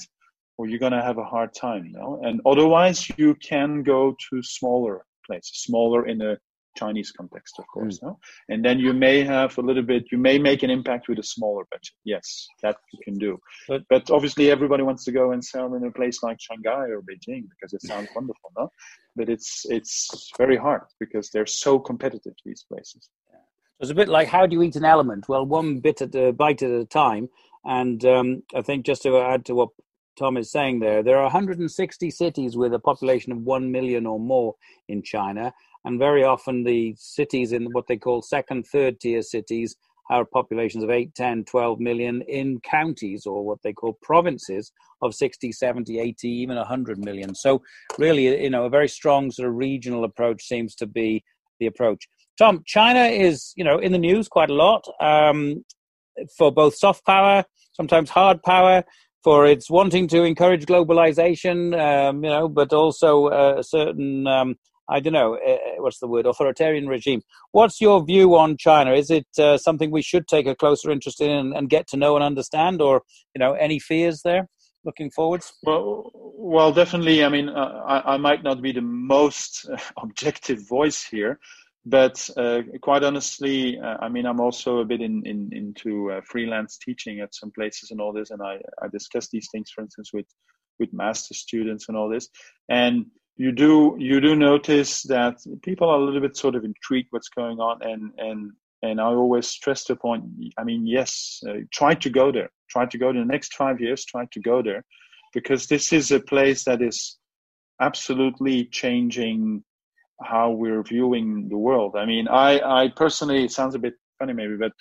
or 0.56 0.66
you're 0.66 0.78
going 0.78 0.92
to 0.92 1.02
have 1.02 1.18
a 1.18 1.24
hard 1.24 1.54
time. 1.54 1.86
You 1.86 1.92
know? 1.92 2.20
And 2.22 2.40
otherwise, 2.46 3.08
you 3.16 3.34
can 3.36 3.82
go 3.82 4.16
to 4.30 4.42
smaller 4.42 5.04
places, 5.26 5.62
smaller 5.62 6.06
in 6.06 6.20
a 6.22 6.36
Chinese 6.76 7.12
context, 7.12 7.54
of 7.58 7.66
course. 7.72 7.98
Mm. 7.98 8.02
No? 8.02 8.18
And 8.48 8.64
then 8.64 8.78
you 8.78 8.92
may 8.92 9.22
have 9.22 9.56
a 9.58 9.60
little 9.60 9.82
bit, 9.82 10.04
you 10.10 10.18
may 10.18 10.38
make 10.38 10.62
an 10.62 10.70
impact 10.70 11.08
with 11.08 11.18
a 11.18 11.22
smaller 11.22 11.64
budget. 11.70 11.94
Yes, 12.04 12.46
that 12.62 12.76
you 12.92 12.98
can 13.04 13.18
do. 13.18 13.38
But, 13.68 13.82
but 13.88 14.10
obviously, 14.10 14.50
everybody 14.50 14.82
wants 14.82 15.04
to 15.04 15.12
go 15.12 15.32
and 15.32 15.44
sell 15.44 15.74
in 15.74 15.84
a 15.84 15.90
place 15.90 16.22
like 16.22 16.38
Shanghai 16.40 16.88
or 16.88 17.00
Beijing 17.00 17.44
because 17.48 17.72
it 17.72 17.82
sounds 17.82 18.08
wonderful, 18.14 18.50
no? 18.58 18.68
But 19.16 19.28
it's 19.28 19.64
it's 19.66 20.30
very 20.36 20.56
hard 20.56 20.82
because 20.98 21.30
they're 21.30 21.46
so 21.46 21.78
competitive 21.78 22.34
these 22.44 22.64
places. 22.68 23.08
It's 23.80 23.90
a 23.90 23.94
bit 23.94 24.08
like 24.08 24.28
how 24.28 24.46
do 24.46 24.56
you 24.56 24.62
eat 24.62 24.76
an 24.76 24.84
element? 24.84 25.28
Well, 25.28 25.46
one 25.46 25.80
bit 25.80 26.02
at 26.02 26.14
a 26.14 26.32
bite 26.32 26.62
at 26.62 26.70
a 26.70 26.84
time. 26.84 27.28
And 27.64 28.04
um, 28.04 28.42
I 28.54 28.62
think 28.62 28.84
just 28.84 29.02
to 29.02 29.18
add 29.18 29.46
to 29.46 29.54
what 29.54 29.70
Tom 30.16 30.36
is 30.36 30.50
saying 30.50 30.80
there. 30.80 31.02
There 31.02 31.18
are 31.18 31.24
160 31.24 32.10
cities 32.10 32.56
with 32.56 32.74
a 32.74 32.78
population 32.78 33.32
of 33.32 33.38
1 33.38 33.70
million 33.70 34.06
or 34.06 34.20
more 34.20 34.54
in 34.88 35.02
China. 35.02 35.52
And 35.84 35.98
very 35.98 36.24
often 36.24 36.64
the 36.64 36.94
cities 36.98 37.52
in 37.52 37.66
what 37.72 37.86
they 37.86 37.96
call 37.96 38.22
second, 38.22 38.66
third 38.66 39.00
tier 39.00 39.22
cities 39.22 39.76
have 40.10 40.30
populations 40.30 40.84
of 40.84 40.90
8, 40.90 41.14
10, 41.14 41.44
12 41.44 41.80
million 41.80 42.22
in 42.22 42.60
counties 42.60 43.26
or 43.26 43.44
what 43.44 43.58
they 43.62 43.72
call 43.72 43.98
provinces 44.02 44.70
of 45.02 45.14
60, 45.14 45.50
70, 45.52 45.98
80, 45.98 46.28
even 46.28 46.56
100 46.56 46.98
million. 46.98 47.34
So, 47.34 47.62
really, 47.98 48.42
you 48.42 48.50
know, 48.50 48.64
a 48.64 48.70
very 48.70 48.88
strong 48.88 49.30
sort 49.30 49.48
of 49.48 49.54
regional 49.54 50.04
approach 50.04 50.44
seems 50.44 50.74
to 50.76 50.86
be 50.86 51.24
the 51.58 51.66
approach. 51.66 52.06
Tom, 52.38 52.62
China 52.66 53.04
is, 53.04 53.52
you 53.56 53.64
know, 53.64 53.78
in 53.78 53.92
the 53.92 53.98
news 53.98 54.28
quite 54.28 54.50
a 54.50 54.54
lot 54.54 54.86
um, 55.00 55.64
for 56.36 56.52
both 56.52 56.74
soft 56.74 57.04
power, 57.06 57.44
sometimes 57.72 58.10
hard 58.10 58.42
power 58.42 58.84
for 59.24 59.46
its 59.46 59.70
wanting 59.70 60.06
to 60.08 60.22
encourage 60.22 60.66
globalization, 60.66 61.58
um, 61.80 62.22
you 62.22 62.28
know, 62.28 62.46
but 62.46 62.74
also 62.74 63.28
a 63.28 63.64
certain, 63.64 64.26
um, 64.26 64.56
I 64.86 65.00
don't 65.00 65.14
know, 65.14 65.36
uh, 65.36 65.56
what's 65.78 65.98
the 65.98 66.06
word, 66.06 66.26
authoritarian 66.26 66.86
regime. 66.86 67.22
What's 67.52 67.80
your 67.80 68.04
view 68.04 68.36
on 68.36 68.58
China? 68.58 68.92
Is 68.92 69.10
it 69.10 69.26
uh, 69.38 69.56
something 69.56 69.90
we 69.90 70.02
should 70.02 70.28
take 70.28 70.46
a 70.46 70.54
closer 70.54 70.90
interest 70.90 71.22
in 71.22 71.30
and, 71.30 71.54
and, 71.56 71.70
get 71.70 71.88
to 71.88 71.96
know 71.96 72.16
and 72.16 72.24
understand, 72.24 72.82
or 72.82 73.02
you 73.34 73.38
know, 73.38 73.54
any 73.54 73.78
fears 73.78 74.20
there? 74.22 74.46
Looking 74.84 75.10
forwards. 75.10 75.54
Well, 75.62 76.10
well, 76.14 76.70
definitely. 76.70 77.24
I 77.24 77.30
mean, 77.30 77.48
uh, 77.48 77.82
I, 77.86 78.14
I, 78.14 78.16
might 78.18 78.42
not 78.42 78.60
be 78.60 78.72
the 78.72 78.82
most 78.82 79.66
objective 79.96 80.68
voice 80.68 81.02
here, 81.02 81.40
but 81.86 82.28
uh, 82.36 82.62
quite 82.80 83.04
honestly, 83.04 83.78
uh, 83.78 83.98
I 84.00 84.08
mean, 84.08 84.24
I'm 84.24 84.40
also 84.40 84.78
a 84.78 84.84
bit 84.84 85.02
in, 85.02 85.26
in 85.26 85.50
into 85.52 86.10
uh, 86.12 86.20
freelance 86.24 86.78
teaching 86.78 87.20
at 87.20 87.34
some 87.34 87.50
places 87.50 87.90
and 87.90 88.00
all 88.00 88.12
this, 88.12 88.30
and 88.30 88.40
I, 88.42 88.58
I 88.82 88.88
discuss 88.88 89.28
these 89.28 89.48
things, 89.52 89.70
for 89.70 89.82
instance, 89.82 90.10
with 90.12 90.26
with 90.78 90.92
master 90.92 91.34
students 91.34 91.88
and 91.88 91.96
all 91.96 92.08
this, 92.08 92.28
and 92.68 93.06
you 93.36 93.52
do 93.52 93.96
you 93.98 94.20
do 94.20 94.34
notice 94.34 95.02
that 95.04 95.36
people 95.62 95.88
are 95.88 95.98
a 95.98 96.04
little 96.04 96.20
bit 96.20 96.36
sort 96.36 96.54
of 96.54 96.64
intrigued 96.64 97.08
what's 97.10 97.28
going 97.28 97.58
on, 97.58 97.82
and 97.82 98.12
and 98.16 98.52
and 98.82 99.00
I 99.00 99.04
always 99.04 99.46
stress 99.46 99.84
the 99.84 99.96
point. 99.96 100.24
I 100.56 100.64
mean, 100.64 100.86
yes, 100.86 101.40
uh, 101.46 101.60
try 101.70 101.94
to 101.94 102.10
go 102.10 102.32
there, 102.32 102.50
try 102.70 102.86
to 102.86 102.98
go 102.98 103.12
to 103.12 103.18
the 103.18 103.24
next 103.24 103.54
five 103.54 103.80
years, 103.80 104.04
try 104.04 104.26
to 104.32 104.40
go 104.40 104.62
there, 104.62 104.84
because 105.34 105.66
this 105.66 105.92
is 105.92 106.10
a 106.10 106.20
place 106.20 106.64
that 106.64 106.80
is 106.80 107.18
absolutely 107.80 108.66
changing 108.66 109.64
how 110.22 110.50
we're 110.50 110.82
viewing 110.82 111.48
the 111.48 111.58
world. 111.58 111.94
I 111.96 112.04
mean, 112.04 112.28
I, 112.28 112.60
I 112.82 112.88
personally, 112.88 113.44
it 113.44 113.52
sounds 113.52 113.74
a 113.74 113.78
bit 113.78 113.94
funny 114.18 114.32
maybe, 114.32 114.56
but 114.56 114.72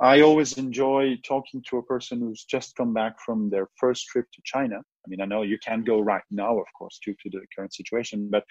I 0.00 0.22
always 0.22 0.58
enjoy 0.58 1.16
talking 1.24 1.62
to 1.68 1.78
a 1.78 1.82
person 1.82 2.18
who's 2.18 2.44
just 2.44 2.74
come 2.74 2.92
back 2.92 3.20
from 3.24 3.50
their 3.50 3.68
first 3.76 4.06
trip 4.06 4.26
to 4.32 4.42
China. 4.44 4.76
I 4.78 5.08
mean, 5.08 5.20
I 5.20 5.26
know 5.26 5.42
you 5.42 5.58
can't 5.64 5.86
go 5.86 6.00
right 6.00 6.24
now, 6.30 6.58
of 6.58 6.66
course, 6.76 6.98
due 7.04 7.14
to 7.22 7.30
the 7.30 7.40
current 7.54 7.72
situation, 7.72 8.28
but 8.30 8.42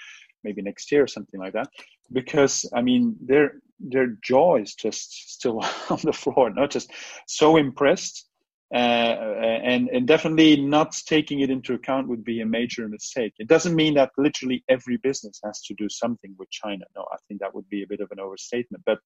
maybe 0.45 0.61
next 0.61 0.91
year 0.91 1.03
or 1.03 1.07
something 1.07 1.39
like 1.39 1.51
that. 1.53 1.67
Because 2.13 2.65
I 2.73 2.81
mean, 2.81 3.17
their 3.19 3.55
their 3.79 4.15
jaw 4.23 4.55
is 4.57 4.75
just 4.75 5.33
still 5.33 5.59
on 5.89 5.99
the 6.03 6.13
floor, 6.13 6.51
not 6.51 6.71
just 6.71 6.91
so 7.27 7.57
impressed 7.57 8.29
uh, 8.29 8.34
and, 8.75 9.89
and 9.89 10.07
definitely 10.07 10.61
not 10.61 10.91
taking 11.05 11.39
it 11.39 11.49
into 11.49 11.73
account 11.73 12.07
would 12.07 12.23
be 12.23 12.41
a 12.41 12.45
major 12.45 12.87
mistake. 12.87 13.33
It 13.39 13.47
doesn't 13.47 13.75
mean 13.75 13.93
that 13.95 14.11
literally 14.17 14.63
every 14.69 14.97
business 14.97 15.39
has 15.43 15.61
to 15.63 15.73
do 15.75 15.87
something 15.89 16.35
with 16.37 16.49
China. 16.51 16.85
No, 16.95 17.05
I 17.11 17.17
think 17.27 17.41
that 17.41 17.55
would 17.55 17.69
be 17.69 17.83
a 17.83 17.87
bit 17.87 18.01
of 18.01 18.11
an 18.11 18.19
overstatement. 18.19 18.83
But 18.85 18.99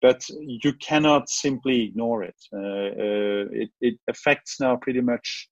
but 0.00 0.26
you 0.40 0.72
cannot 0.74 1.28
simply 1.28 1.82
ignore 1.82 2.22
it. 2.22 2.36
Uh, 2.52 2.58
uh, 2.58 3.44
it, 3.52 3.70
it 3.80 3.98
affects 4.08 4.60
now 4.60 4.76
pretty 4.76 5.00
much 5.00 5.48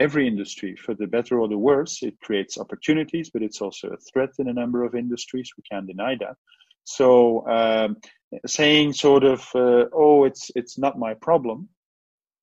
every 0.00 0.26
industry 0.26 0.76
for 0.76 0.94
the 0.94 1.06
better 1.06 1.40
or 1.40 1.48
the 1.48 1.58
worse. 1.58 2.02
It 2.02 2.18
creates 2.20 2.58
opportunities, 2.58 3.30
but 3.30 3.42
it's 3.42 3.60
also 3.60 3.88
a 3.88 3.96
threat 4.12 4.30
in 4.38 4.48
a 4.48 4.52
number 4.52 4.84
of 4.84 4.94
industries. 4.94 5.50
We 5.56 5.64
can't 5.70 5.86
deny 5.86 6.16
that. 6.20 6.36
So 6.84 7.46
um, 7.48 7.96
saying 8.46 8.92
sort 8.92 9.24
of, 9.24 9.40
uh, 9.54 9.86
oh, 9.92 10.24
it's 10.24 10.50
it's 10.54 10.78
not 10.78 10.98
my 10.98 11.14
problem 11.14 11.68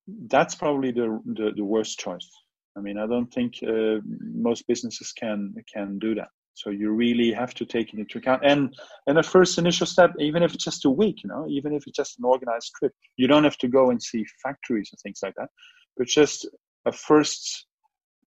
that's 0.06 0.54
probably 0.54 0.90
the, 0.92 1.20
the, 1.24 1.52
the 1.56 1.64
worst 1.64 1.98
choice. 1.98 2.28
I 2.76 2.80
mean, 2.80 2.98
I 2.98 3.06
don't 3.06 3.32
think 3.32 3.54
uh, 3.62 4.00
most 4.04 4.66
businesses 4.66 5.12
can 5.12 5.54
can 5.72 5.98
do 5.98 6.14
that. 6.16 6.28
So 6.54 6.70
you 6.70 6.90
really 6.90 7.32
have 7.32 7.52
to 7.54 7.64
take 7.64 7.92
it 7.92 7.98
into 7.98 8.18
account. 8.18 8.42
And 8.44 8.74
and 9.06 9.18
a 9.18 9.22
first 9.22 9.58
initial 9.58 9.86
step, 9.86 10.12
even 10.18 10.42
if 10.42 10.54
it's 10.54 10.64
just 10.64 10.84
a 10.84 10.90
week, 10.90 11.22
you 11.22 11.28
know, 11.28 11.46
even 11.48 11.72
if 11.72 11.86
it's 11.86 11.96
just 11.96 12.18
an 12.18 12.24
organized 12.24 12.72
trip, 12.78 12.92
you 13.16 13.28
don't 13.28 13.44
have 13.44 13.58
to 13.58 13.68
go 13.68 13.90
and 13.90 14.02
see 14.02 14.24
factories 14.42 14.90
and 14.92 14.98
things 15.00 15.20
like 15.22 15.34
that, 15.36 15.50
but 15.96 16.08
just 16.08 16.48
a 16.84 16.92
first 16.92 17.66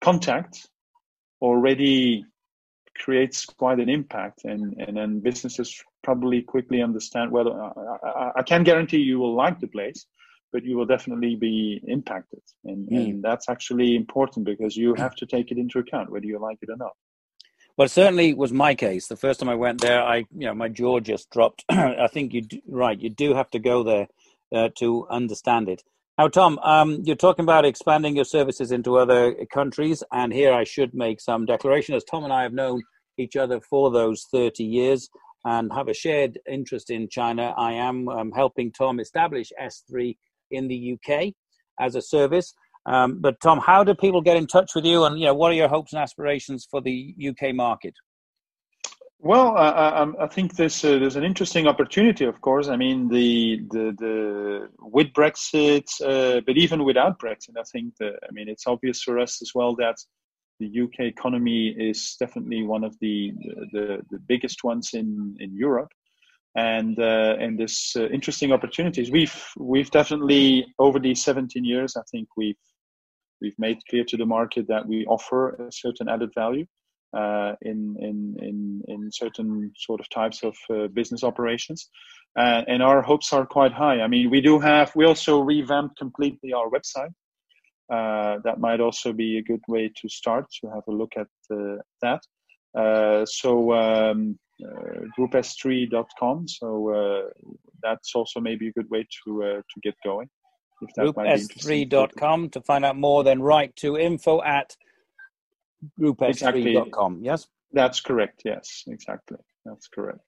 contact 0.00 0.68
already 1.40 2.24
creates 2.98 3.44
quite 3.44 3.78
an 3.78 3.88
impact 3.88 4.44
and 4.44 4.74
and 4.78 4.96
then 4.96 5.20
businesses 5.20 5.82
probably 6.02 6.40
quickly 6.40 6.80
understand 6.80 7.30
well 7.30 7.52
I, 7.52 8.08
I, 8.08 8.32
I 8.36 8.42
can't 8.42 8.64
guarantee 8.64 8.98
you 8.98 9.18
will 9.18 9.34
like 9.34 9.60
the 9.60 9.66
place 9.66 10.06
but 10.56 10.64
you 10.64 10.74
will 10.74 10.86
definitely 10.86 11.36
be 11.36 11.82
impacted. 11.86 12.40
And, 12.64 12.88
mm. 12.88 13.10
and 13.10 13.22
that's 13.22 13.46
actually 13.50 13.94
important 13.94 14.46
because 14.46 14.74
you 14.74 14.94
have 14.94 15.14
to 15.16 15.26
take 15.26 15.50
it 15.50 15.58
into 15.58 15.78
account 15.78 16.10
whether 16.10 16.24
you 16.24 16.38
like 16.38 16.56
it 16.62 16.70
or 16.70 16.78
not. 16.78 16.92
Well, 17.76 17.88
certainly 17.88 18.32
was 18.32 18.54
my 18.54 18.74
case. 18.74 19.06
The 19.06 19.16
first 19.16 19.40
time 19.40 19.50
I 19.50 19.54
went 19.54 19.82
there, 19.82 20.02
I, 20.02 20.24
you 20.34 20.46
know, 20.46 20.54
my 20.54 20.70
jaw 20.70 21.00
just 21.00 21.28
dropped. 21.30 21.62
I 21.68 22.06
think 22.06 22.32
you're 22.32 22.44
right. 22.66 22.98
You 22.98 23.10
do 23.10 23.34
have 23.34 23.50
to 23.50 23.58
go 23.58 23.82
there 23.82 24.06
uh, 24.50 24.70
to 24.78 25.06
understand 25.10 25.68
it. 25.68 25.82
Now, 26.16 26.28
Tom, 26.28 26.58
um, 26.60 27.02
you're 27.04 27.16
talking 27.16 27.42
about 27.42 27.66
expanding 27.66 28.16
your 28.16 28.24
services 28.24 28.72
into 28.72 28.96
other 28.96 29.34
countries, 29.52 30.02
and 30.10 30.32
here 30.32 30.54
I 30.54 30.64
should 30.64 30.94
make 30.94 31.20
some 31.20 31.44
declaration. 31.44 31.94
As 31.94 32.04
Tom 32.04 32.24
and 32.24 32.32
I 32.32 32.44
have 32.44 32.54
known 32.54 32.80
each 33.18 33.36
other 33.36 33.60
for 33.60 33.90
those 33.90 34.24
30 34.32 34.64
years, 34.64 35.10
and 35.46 35.72
have 35.72 35.88
a 35.88 35.94
shared 35.94 36.38
interest 36.50 36.90
in 36.90 37.08
China, 37.08 37.54
I 37.56 37.74
am 37.74 38.08
um, 38.08 38.32
helping 38.32 38.72
Tom 38.72 38.98
establish 38.98 39.52
S3 39.62 40.16
in 40.50 40.68
the 40.68 40.96
UK 40.96 41.32
as 41.80 41.94
a 41.94 42.02
service. 42.02 42.54
Um, 42.86 43.20
but 43.20 43.40
Tom, 43.40 43.58
how 43.58 43.82
do 43.82 43.94
people 43.94 44.20
get 44.20 44.36
in 44.36 44.46
touch 44.46 44.72
with 44.74 44.84
you, 44.84 45.04
and 45.04 45.18
you 45.18 45.26
know, 45.26 45.34
what 45.34 45.50
are 45.50 45.56
your 45.56 45.68
hopes 45.68 45.92
and 45.92 46.00
aspirations 46.00 46.66
for 46.70 46.80
the 46.80 47.14
UK 47.20 47.54
market? 47.54 47.94
Well, 49.18 49.56
I, 49.56 50.06
I 50.20 50.26
think 50.26 50.56
there's 50.56 50.84
a, 50.84 50.98
there's 50.98 51.16
an 51.16 51.24
interesting 51.24 51.66
opportunity. 51.66 52.26
Of 52.26 52.40
course, 52.42 52.68
I 52.68 52.76
mean 52.76 53.08
the 53.08 53.62
the, 53.70 53.94
the 53.98 54.68
with 54.78 55.08
Brexit, 55.14 55.88
uh, 56.02 56.42
but 56.46 56.56
even 56.56 56.84
without 56.84 57.18
Brexit, 57.18 57.56
I 57.58 57.62
think 57.72 57.94
I 58.00 58.30
mean 58.30 58.48
it's 58.48 58.66
obvious 58.66 59.02
for 59.02 59.18
us 59.18 59.40
as 59.40 59.52
well 59.54 59.74
that 59.76 59.96
the 60.60 60.80
UK 60.82 61.00
economy 61.00 61.68
is 61.68 62.16
definitely 62.20 62.62
one 62.62 62.84
of 62.84 62.94
the 63.00 63.32
the, 63.72 64.02
the 64.10 64.18
biggest 64.28 64.62
ones 64.62 64.90
in 64.92 65.36
in 65.40 65.56
Europe, 65.56 65.92
and 66.56 66.98
uh, 66.98 67.36
and 67.38 67.58
there's 67.58 67.92
uh, 67.96 68.08
interesting 68.08 68.52
opportunities. 68.52 69.10
We've 69.10 69.36
we've 69.58 69.90
definitely 69.90 70.66
over 70.78 70.98
these 70.98 71.22
17 71.22 71.64
years, 71.64 71.96
I 71.96 72.02
think 72.10 72.28
we've 72.36 72.56
we've 73.40 73.58
made 73.58 73.78
clear 73.88 74.04
to 74.04 74.16
the 74.16 74.26
market 74.26 74.66
that 74.68 74.86
we 74.86 75.04
offer 75.06 75.50
a 75.50 75.70
certain 75.70 76.08
added 76.08 76.30
value 76.34 76.66
uh, 77.16 77.54
in, 77.62 77.96
in, 78.00 78.36
in, 78.40 78.82
in 78.88 79.10
certain 79.12 79.72
sort 79.76 80.00
of 80.00 80.08
types 80.10 80.42
of 80.42 80.56
uh, 80.70 80.86
business 80.88 81.22
operations. 81.22 81.88
Uh, 82.38 82.62
and 82.68 82.82
our 82.82 83.00
hopes 83.02 83.32
are 83.32 83.46
quite 83.46 83.72
high. 83.72 84.00
I 84.00 84.08
mean, 84.08 84.30
we 84.30 84.40
do 84.40 84.58
have, 84.58 84.92
we 84.94 85.06
also 85.06 85.40
revamped 85.40 85.96
completely 85.96 86.52
our 86.52 86.68
website. 86.68 87.12
Uh, 87.90 88.40
that 88.44 88.58
might 88.58 88.80
also 88.80 89.12
be 89.12 89.38
a 89.38 89.42
good 89.42 89.62
way 89.68 89.90
to 89.96 90.08
start 90.08 90.46
to 90.60 90.68
have 90.68 90.82
a 90.88 90.92
look 90.92 91.12
at 91.16 91.28
uh, 91.50 91.76
that. 92.02 92.20
Uh, 92.76 93.24
so, 93.24 93.72
um, 93.72 94.38
Uh, 94.64 95.04
groups3.com. 95.18 96.48
So, 96.48 96.90
uh, 96.90 97.30
that's 97.82 98.14
also 98.14 98.40
maybe 98.40 98.68
a 98.68 98.72
good 98.72 98.88
way 98.88 99.06
to, 99.24 99.42
uh, 99.42 99.56
to 99.56 99.80
get 99.82 99.94
going. 100.02 100.28
Groups3.com 100.82 102.50
to 102.50 102.60
find 102.62 102.84
out 102.84 102.96
more, 102.96 103.24
then 103.24 103.42
write 103.42 103.76
to 103.76 103.98
info 103.98 104.42
at 104.42 104.76
groups3.com, 106.00 106.28
exactly. 106.28 107.24
yes? 107.24 107.46
That's 107.72 108.00
correct, 108.00 108.42
yes, 108.44 108.84
exactly. 108.86 109.38
That's 109.64 109.88
correct. 109.88 110.20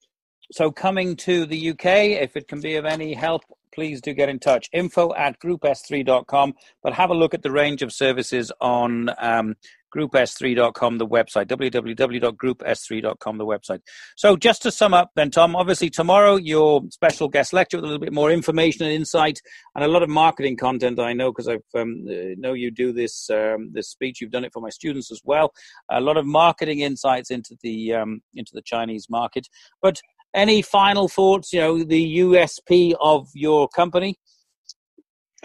So, 0.52 0.70
coming 0.70 1.16
to 1.16 1.46
the 1.46 1.70
UK, 1.70 1.86
if 2.22 2.36
it 2.36 2.48
can 2.48 2.60
be 2.60 2.76
of 2.76 2.84
any 2.84 3.14
help, 3.14 3.42
please 3.72 4.00
do 4.00 4.12
get 4.12 4.28
in 4.28 4.38
touch. 4.38 4.68
Info 4.72 5.14
at 5.14 5.38
groups3.com, 5.40 6.54
but 6.82 6.92
have 6.94 7.10
a 7.10 7.14
look 7.14 7.34
at 7.34 7.42
the 7.42 7.50
range 7.50 7.82
of 7.82 7.92
services 7.92 8.52
on 8.60 9.10
um, 9.18 9.54
groups3.com, 9.94 10.98
the 10.98 11.06
website, 11.06 11.46
www.groups3.com, 11.46 13.38
the 13.38 13.46
website. 13.46 13.80
So 14.16 14.36
just 14.36 14.62
to 14.62 14.70
sum 14.70 14.94
up 14.94 15.10
then, 15.14 15.30
Tom, 15.30 15.56
obviously 15.56 15.90
tomorrow 15.90 16.36
your 16.36 16.82
special 16.90 17.28
guest 17.28 17.52
lecture 17.52 17.78
with 17.78 17.84
a 17.84 17.86
little 17.86 18.00
bit 18.00 18.12
more 18.12 18.30
information 18.30 18.84
and 18.84 18.92
insight 18.92 19.40
and 19.74 19.84
a 19.84 19.88
lot 19.88 20.02
of 20.02 20.08
marketing 20.08 20.56
content. 20.56 21.00
I 21.00 21.12
know 21.12 21.32
because 21.32 21.48
I 21.48 21.58
um, 21.78 22.06
uh, 22.08 22.34
know 22.36 22.52
you 22.52 22.70
do 22.70 22.92
this 22.92 23.30
um, 23.30 23.70
this 23.72 23.88
speech. 23.88 24.20
You've 24.20 24.30
done 24.30 24.44
it 24.44 24.52
for 24.52 24.60
my 24.60 24.70
students 24.70 25.10
as 25.10 25.22
well. 25.24 25.52
A 25.90 26.00
lot 26.00 26.16
of 26.16 26.26
marketing 26.26 26.80
insights 26.80 27.30
into 27.30 27.56
the 27.62 27.94
um, 27.94 28.20
into 28.34 28.52
the 28.54 28.62
Chinese 28.62 29.06
market. 29.08 29.48
But 29.80 30.00
any 30.34 30.62
final 30.62 31.08
thoughts? 31.08 31.52
You 31.52 31.60
know, 31.60 31.84
the 31.84 32.18
USP 32.18 32.94
of 33.00 33.28
your 33.34 33.68
company. 33.68 34.16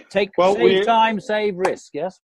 Take 0.09 0.31
well, 0.37 0.55
save 0.55 0.85
time, 0.85 1.19
save 1.19 1.55
risk. 1.57 1.91
Yes. 1.93 2.19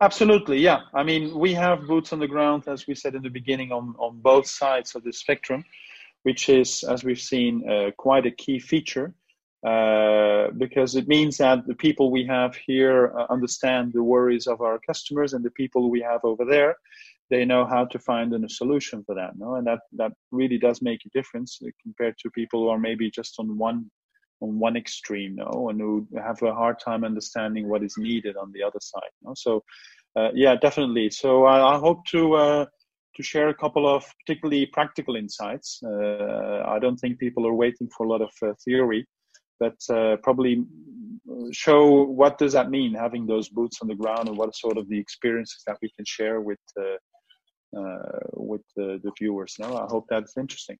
Absolutely, 0.00 0.58
yeah. 0.60 0.82
I 0.94 1.02
mean, 1.02 1.36
we 1.36 1.52
have 1.54 1.86
boots 1.88 2.12
on 2.12 2.20
the 2.20 2.28
ground, 2.28 2.68
as 2.68 2.86
we 2.86 2.94
said 2.94 3.16
in 3.16 3.22
the 3.22 3.30
beginning, 3.30 3.72
on, 3.72 3.96
on 3.98 4.20
both 4.20 4.46
sides 4.46 4.94
of 4.94 5.02
the 5.02 5.12
spectrum, 5.12 5.64
which 6.22 6.48
is, 6.48 6.84
as 6.84 7.02
we've 7.02 7.20
seen, 7.20 7.68
uh, 7.68 7.90
quite 7.96 8.24
a 8.24 8.30
key 8.30 8.60
feature 8.60 9.12
uh, 9.66 10.50
because 10.56 10.94
it 10.94 11.08
means 11.08 11.36
that 11.38 11.66
the 11.66 11.74
people 11.74 12.12
we 12.12 12.24
have 12.24 12.54
here 12.54 13.12
uh, 13.18 13.26
understand 13.28 13.92
the 13.92 14.02
worries 14.02 14.46
of 14.46 14.60
our 14.60 14.78
customers, 14.78 15.32
and 15.32 15.44
the 15.44 15.50
people 15.50 15.90
we 15.90 16.00
have 16.00 16.20
over 16.22 16.44
there, 16.44 16.76
they 17.30 17.44
know 17.44 17.64
how 17.66 17.84
to 17.84 17.98
find 17.98 18.32
a 18.32 18.48
solution 18.48 19.04
for 19.04 19.14
that. 19.14 19.32
No, 19.36 19.56
and 19.56 19.66
that 19.66 19.80
that 19.92 20.12
really 20.30 20.58
does 20.58 20.80
make 20.82 21.00
a 21.04 21.10
difference 21.10 21.60
compared 21.82 22.16
to 22.18 22.30
people 22.30 22.62
who 22.62 22.68
are 22.68 22.78
maybe 22.78 23.10
just 23.10 23.34
on 23.38 23.58
one 23.58 23.90
on 24.40 24.58
one 24.58 24.76
extreme, 24.76 25.36
no, 25.36 25.68
and 25.68 25.80
who 25.80 26.06
have 26.16 26.40
a 26.42 26.54
hard 26.54 26.78
time 26.78 27.04
understanding 27.04 27.68
what 27.68 27.82
is 27.82 27.96
needed 27.98 28.36
on 28.36 28.52
the 28.52 28.62
other 28.62 28.78
side. 28.80 29.10
No? 29.22 29.32
So, 29.36 29.64
uh, 30.16 30.28
yeah, 30.32 30.54
definitely. 30.56 31.10
So 31.10 31.44
I, 31.44 31.74
I 31.74 31.78
hope 31.78 32.04
to 32.06 32.34
uh, 32.34 32.66
to 33.16 33.22
share 33.22 33.48
a 33.48 33.54
couple 33.54 33.92
of 33.92 34.04
particularly 34.24 34.66
practical 34.66 35.16
insights. 35.16 35.80
Uh, 35.84 36.62
I 36.66 36.78
don't 36.78 36.96
think 36.96 37.18
people 37.18 37.46
are 37.46 37.54
waiting 37.54 37.88
for 37.96 38.06
a 38.06 38.08
lot 38.08 38.22
of 38.22 38.30
uh, 38.42 38.52
theory, 38.64 39.06
but 39.58 39.76
uh, 39.90 40.16
probably 40.22 40.64
show 41.52 42.04
what 42.04 42.38
does 42.38 42.52
that 42.52 42.70
mean 42.70 42.94
having 42.94 43.26
those 43.26 43.48
boots 43.48 43.78
on 43.82 43.88
the 43.88 43.94
ground 43.94 44.28
and 44.28 44.36
what 44.36 44.54
sort 44.54 44.78
of 44.78 44.88
the 44.88 44.98
experiences 44.98 45.62
that 45.66 45.76
we 45.82 45.90
can 45.96 46.04
share 46.04 46.40
with 46.40 46.58
uh, 46.80 46.96
with 47.72 48.62
the 48.76 49.12
viewers. 49.18 49.56
Now, 49.58 49.76
I 49.76 49.86
hope 49.88 50.06
that's 50.08 50.36
interesting. 50.36 50.78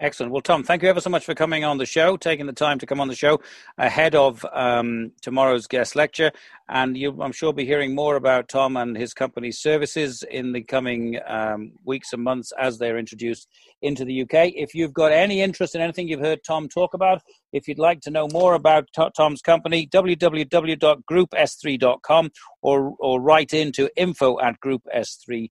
Excellent. 0.00 0.32
Well, 0.32 0.40
Tom, 0.40 0.64
thank 0.64 0.82
you 0.82 0.88
ever 0.88 1.02
so 1.02 1.10
much 1.10 1.26
for 1.26 1.34
coming 1.34 1.62
on 1.62 1.76
the 1.76 1.84
show, 1.84 2.16
taking 2.16 2.46
the 2.46 2.54
time 2.54 2.78
to 2.78 2.86
come 2.86 3.02
on 3.02 3.08
the 3.08 3.14
show 3.14 3.42
ahead 3.76 4.14
of 4.14 4.46
um, 4.50 5.12
tomorrow's 5.20 5.66
guest 5.66 5.94
lecture. 5.94 6.32
And 6.70 6.96
you, 6.96 7.20
I'm 7.20 7.32
sure, 7.32 7.52
be 7.52 7.66
hearing 7.66 7.94
more 7.94 8.16
about 8.16 8.48
Tom 8.48 8.78
and 8.78 8.96
his 8.96 9.12
company's 9.12 9.58
services 9.58 10.24
in 10.30 10.52
the 10.52 10.62
coming 10.62 11.18
um, 11.28 11.72
weeks 11.84 12.14
and 12.14 12.22
months 12.22 12.50
as 12.58 12.78
they're 12.78 12.96
introduced 12.96 13.46
into 13.82 14.06
the 14.06 14.22
UK. 14.22 14.52
If 14.54 14.74
you've 14.74 14.94
got 14.94 15.12
any 15.12 15.42
interest 15.42 15.74
in 15.74 15.82
anything 15.82 16.08
you've 16.08 16.20
heard 16.20 16.40
Tom 16.46 16.66
talk 16.66 16.94
about, 16.94 17.20
if 17.52 17.68
you'd 17.68 17.78
like 17.78 18.00
to 18.02 18.10
know 18.10 18.26
more 18.32 18.54
about 18.54 18.88
Tom's 19.14 19.42
company, 19.42 19.86
www.groups3.com 19.86 22.30
or, 22.62 22.94
or 22.98 23.20
write 23.20 23.52
into 23.52 23.90
info 23.96 24.40
at 24.40 24.56
groups3.com 24.64 25.50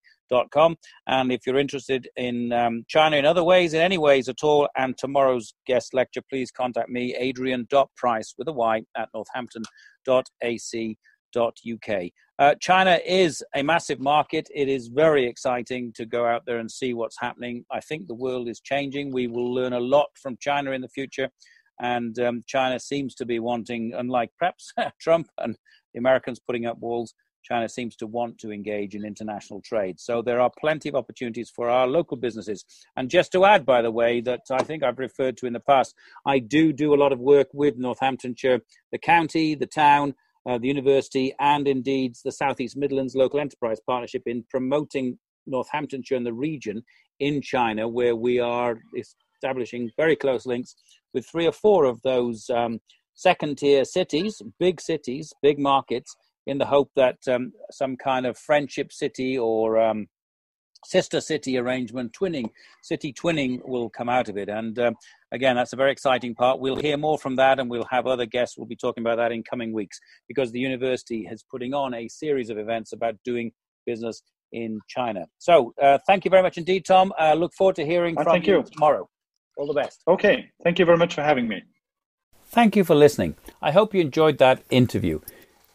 com. 0.52 0.76
And 1.08 1.32
if 1.32 1.42
you're 1.46 1.58
interested 1.58 2.10
in 2.16 2.52
um, 2.52 2.84
China 2.88 3.18
in 3.18 3.26
other 3.26 3.44
ways, 3.44 3.74
in 3.74 3.82
any 3.82 3.98
ways 3.98 4.30
at 4.30 4.44
all, 4.44 4.68
and 4.78 4.98
tomorrow's 4.98 5.54
guest 5.66 5.94
lecture, 5.94 6.22
please 6.30 6.52
contact 6.52 6.90
me, 6.90 7.16
adrian.pryce 7.18 8.36
with 8.38 8.48
a 8.48 8.54
Y 8.54 8.84
at 8.98 9.10
northampton.ac.uk. 9.14 12.10
Uh, 12.40 12.56
China 12.62 13.00
is 13.06 13.44
a 13.54 13.62
massive 13.62 14.00
market. 14.00 14.48
It 14.56 14.70
is 14.70 14.88
very 14.88 15.28
exciting 15.28 15.92
to 15.96 16.06
go 16.06 16.26
out 16.26 16.44
there 16.46 16.60
and 16.60 16.72
see 16.72 16.94
what's 16.94 17.20
happening. 17.20 17.66
I 17.70 17.82
think 17.82 18.08
the 18.08 18.16
world 18.16 18.48
is 18.48 18.62
changing. 18.62 19.12
We 19.12 19.28
will 19.28 19.54
learn 19.54 19.74
a 19.74 19.80
lot 19.80 20.08
from 20.22 20.38
China 20.40 20.72
in 20.72 20.82
the 20.82 20.88
future. 20.88 21.30
And 21.82 22.18
um, 22.20 22.44
China 22.48 22.80
seems 22.80 23.14
to 23.16 23.26
be 23.26 23.40
wanting, 23.40 23.94
unlike 23.96 24.32
perhaps 24.38 24.74
Trump 25.02 25.28
and 25.38 25.58
the 25.94 26.00
Americans 26.00 26.40
putting 26.40 26.66
up 26.66 26.78
walls, 26.80 27.14
China 27.44 27.70
seems 27.70 27.96
to 27.98 28.08
want 28.08 28.38
to 28.40 28.52
engage 28.52 28.96
in 28.96 29.06
international 29.06 29.62
trade. 29.62 30.00
So 30.00 30.22
there 30.22 30.40
are 30.42 30.52
plenty 30.60 30.90
of 30.90 30.96
opportunities 30.96 31.50
for 31.50 31.70
our 31.70 31.88
local 31.88 32.18
businesses. 32.18 32.66
And 32.96 33.10
just 33.10 33.32
to 33.32 33.46
add, 33.46 33.66
by 33.66 33.82
the 33.82 33.92
way, 33.92 34.22
that 34.22 34.42
I 34.52 34.64
think 34.64 34.84
I've 34.84 35.00
referred 35.00 35.38
to 35.38 35.48
in 35.48 35.54
the 35.54 35.60
past, 35.60 35.96
I 36.26 36.40
do 36.40 36.74
do 36.74 36.94
a 36.94 36.98
lot 36.98 37.12
of 37.12 37.20
work 37.20 37.48
with 37.54 37.78
Northamptonshire, 37.78 38.60
the 38.92 38.98
county, 38.98 39.56
the 39.56 39.68
town, 39.68 40.16
uh, 40.48 40.58
the 40.58 40.68
university, 40.68 41.34
and 41.40 41.68
indeed 41.68 42.16
the 42.24 42.32
Southeast 42.32 42.78
Midlands 42.78 43.16
Local 43.16 43.40
Enterprise 43.40 43.80
Partnership 43.86 44.24
in 44.26 44.46
promoting 44.50 45.18
Northamptonshire 45.46 46.18
and 46.18 46.26
the 46.26 46.34
region 46.34 46.84
in 47.20 47.42
China, 47.42 47.88
where 47.88 48.16
we 48.16 48.40
are 48.40 48.80
establishing 49.36 49.92
very 49.98 50.16
close 50.16 50.46
links 50.46 50.76
with 51.14 51.26
three 51.26 51.48
or 51.48 51.52
four 51.52 51.86
of 51.86 52.02
those 52.04 52.50
um, 52.50 52.80
second 53.16 53.58
tier 53.58 53.84
cities, 53.84 54.42
big 54.60 54.80
cities, 54.80 55.34
big 55.42 55.60
markets 55.60 56.16
in 56.50 56.58
the 56.58 56.66
hope 56.66 56.92
that 56.96 57.18
um, 57.28 57.54
some 57.72 57.96
kind 57.96 58.26
of 58.26 58.38
friendship 58.38 58.92
city 58.92 59.38
or 59.38 59.80
um, 59.80 60.08
sister 60.86 61.22
city 61.22 61.58
arrangement, 61.58 62.12
twinning, 62.20 62.50
city 62.82 63.14
twinning 63.14 63.60
will 63.68 63.90
come 63.90 64.10
out 64.10 64.30
of 64.30 64.38
it. 64.38 64.50
And 64.50 64.78
um, 64.80 64.96
again, 65.32 65.56
that's 65.56 65.74
a 65.74 65.76
very 65.76 65.92
exciting 65.92 66.34
part. 66.36 66.60
We'll 66.60 66.76
hear 66.76 66.98
more 66.98 67.18
from 67.18 67.36
that, 67.36 67.60
and 67.60 67.70
we'll 67.70 67.88
have 67.90 68.08
other 68.08 68.26
guests. 68.26 68.58
We'll 68.58 68.68
be 68.68 68.76
talking 68.76 69.04
about 69.04 69.18
that 69.18 69.32
in 69.32 69.44
coming 69.44 69.74
weeks 69.74 70.00
because 70.28 70.52
the 70.52 70.60
university 70.60 71.28
is 71.30 71.44
putting 71.50 71.74
on 71.74 71.94
a 71.94 72.08
series 72.08 72.50
of 72.50 72.58
events 72.58 72.94
about 72.94 73.16
doing 73.24 73.52
business 73.86 74.22
in 74.52 74.80
China. 74.88 75.26
So, 75.38 75.74
uh, 75.82 76.00
thank 76.08 76.26
you 76.26 76.32
very 76.32 76.42
much 76.42 76.58
indeed, 76.58 76.86
Tom. 76.86 77.14
Uh, 77.20 77.34
look 77.34 77.54
forward 77.54 77.76
to 77.76 77.86
hearing 77.86 78.18
uh, 78.18 78.24
from 78.24 78.42
you, 78.42 78.58
you 78.58 78.64
tomorrow. 78.64 79.08
All 79.58 79.68
the 79.68 79.74
best. 79.74 80.02
Okay. 80.08 80.50
Thank 80.64 80.80
you 80.80 80.86
very 80.86 80.98
much 80.98 81.14
for 81.14 81.22
having 81.22 81.48
me. 81.48 81.62
Thank 82.46 82.76
you 82.76 82.84
for 82.84 82.96
listening. 82.96 83.36
I 83.62 83.72
hope 83.72 83.94
you 83.94 84.02
enjoyed 84.02 84.40
that 84.40 84.64
interview. 84.72 85.20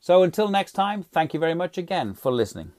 So 0.00 0.22
until 0.22 0.48
next 0.48 0.72
time, 0.72 1.04
thank 1.04 1.32
you 1.34 1.40
very 1.40 1.54
much 1.54 1.78
again 1.78 2.14
for 2.14 2.32
listening. 2.32 2.72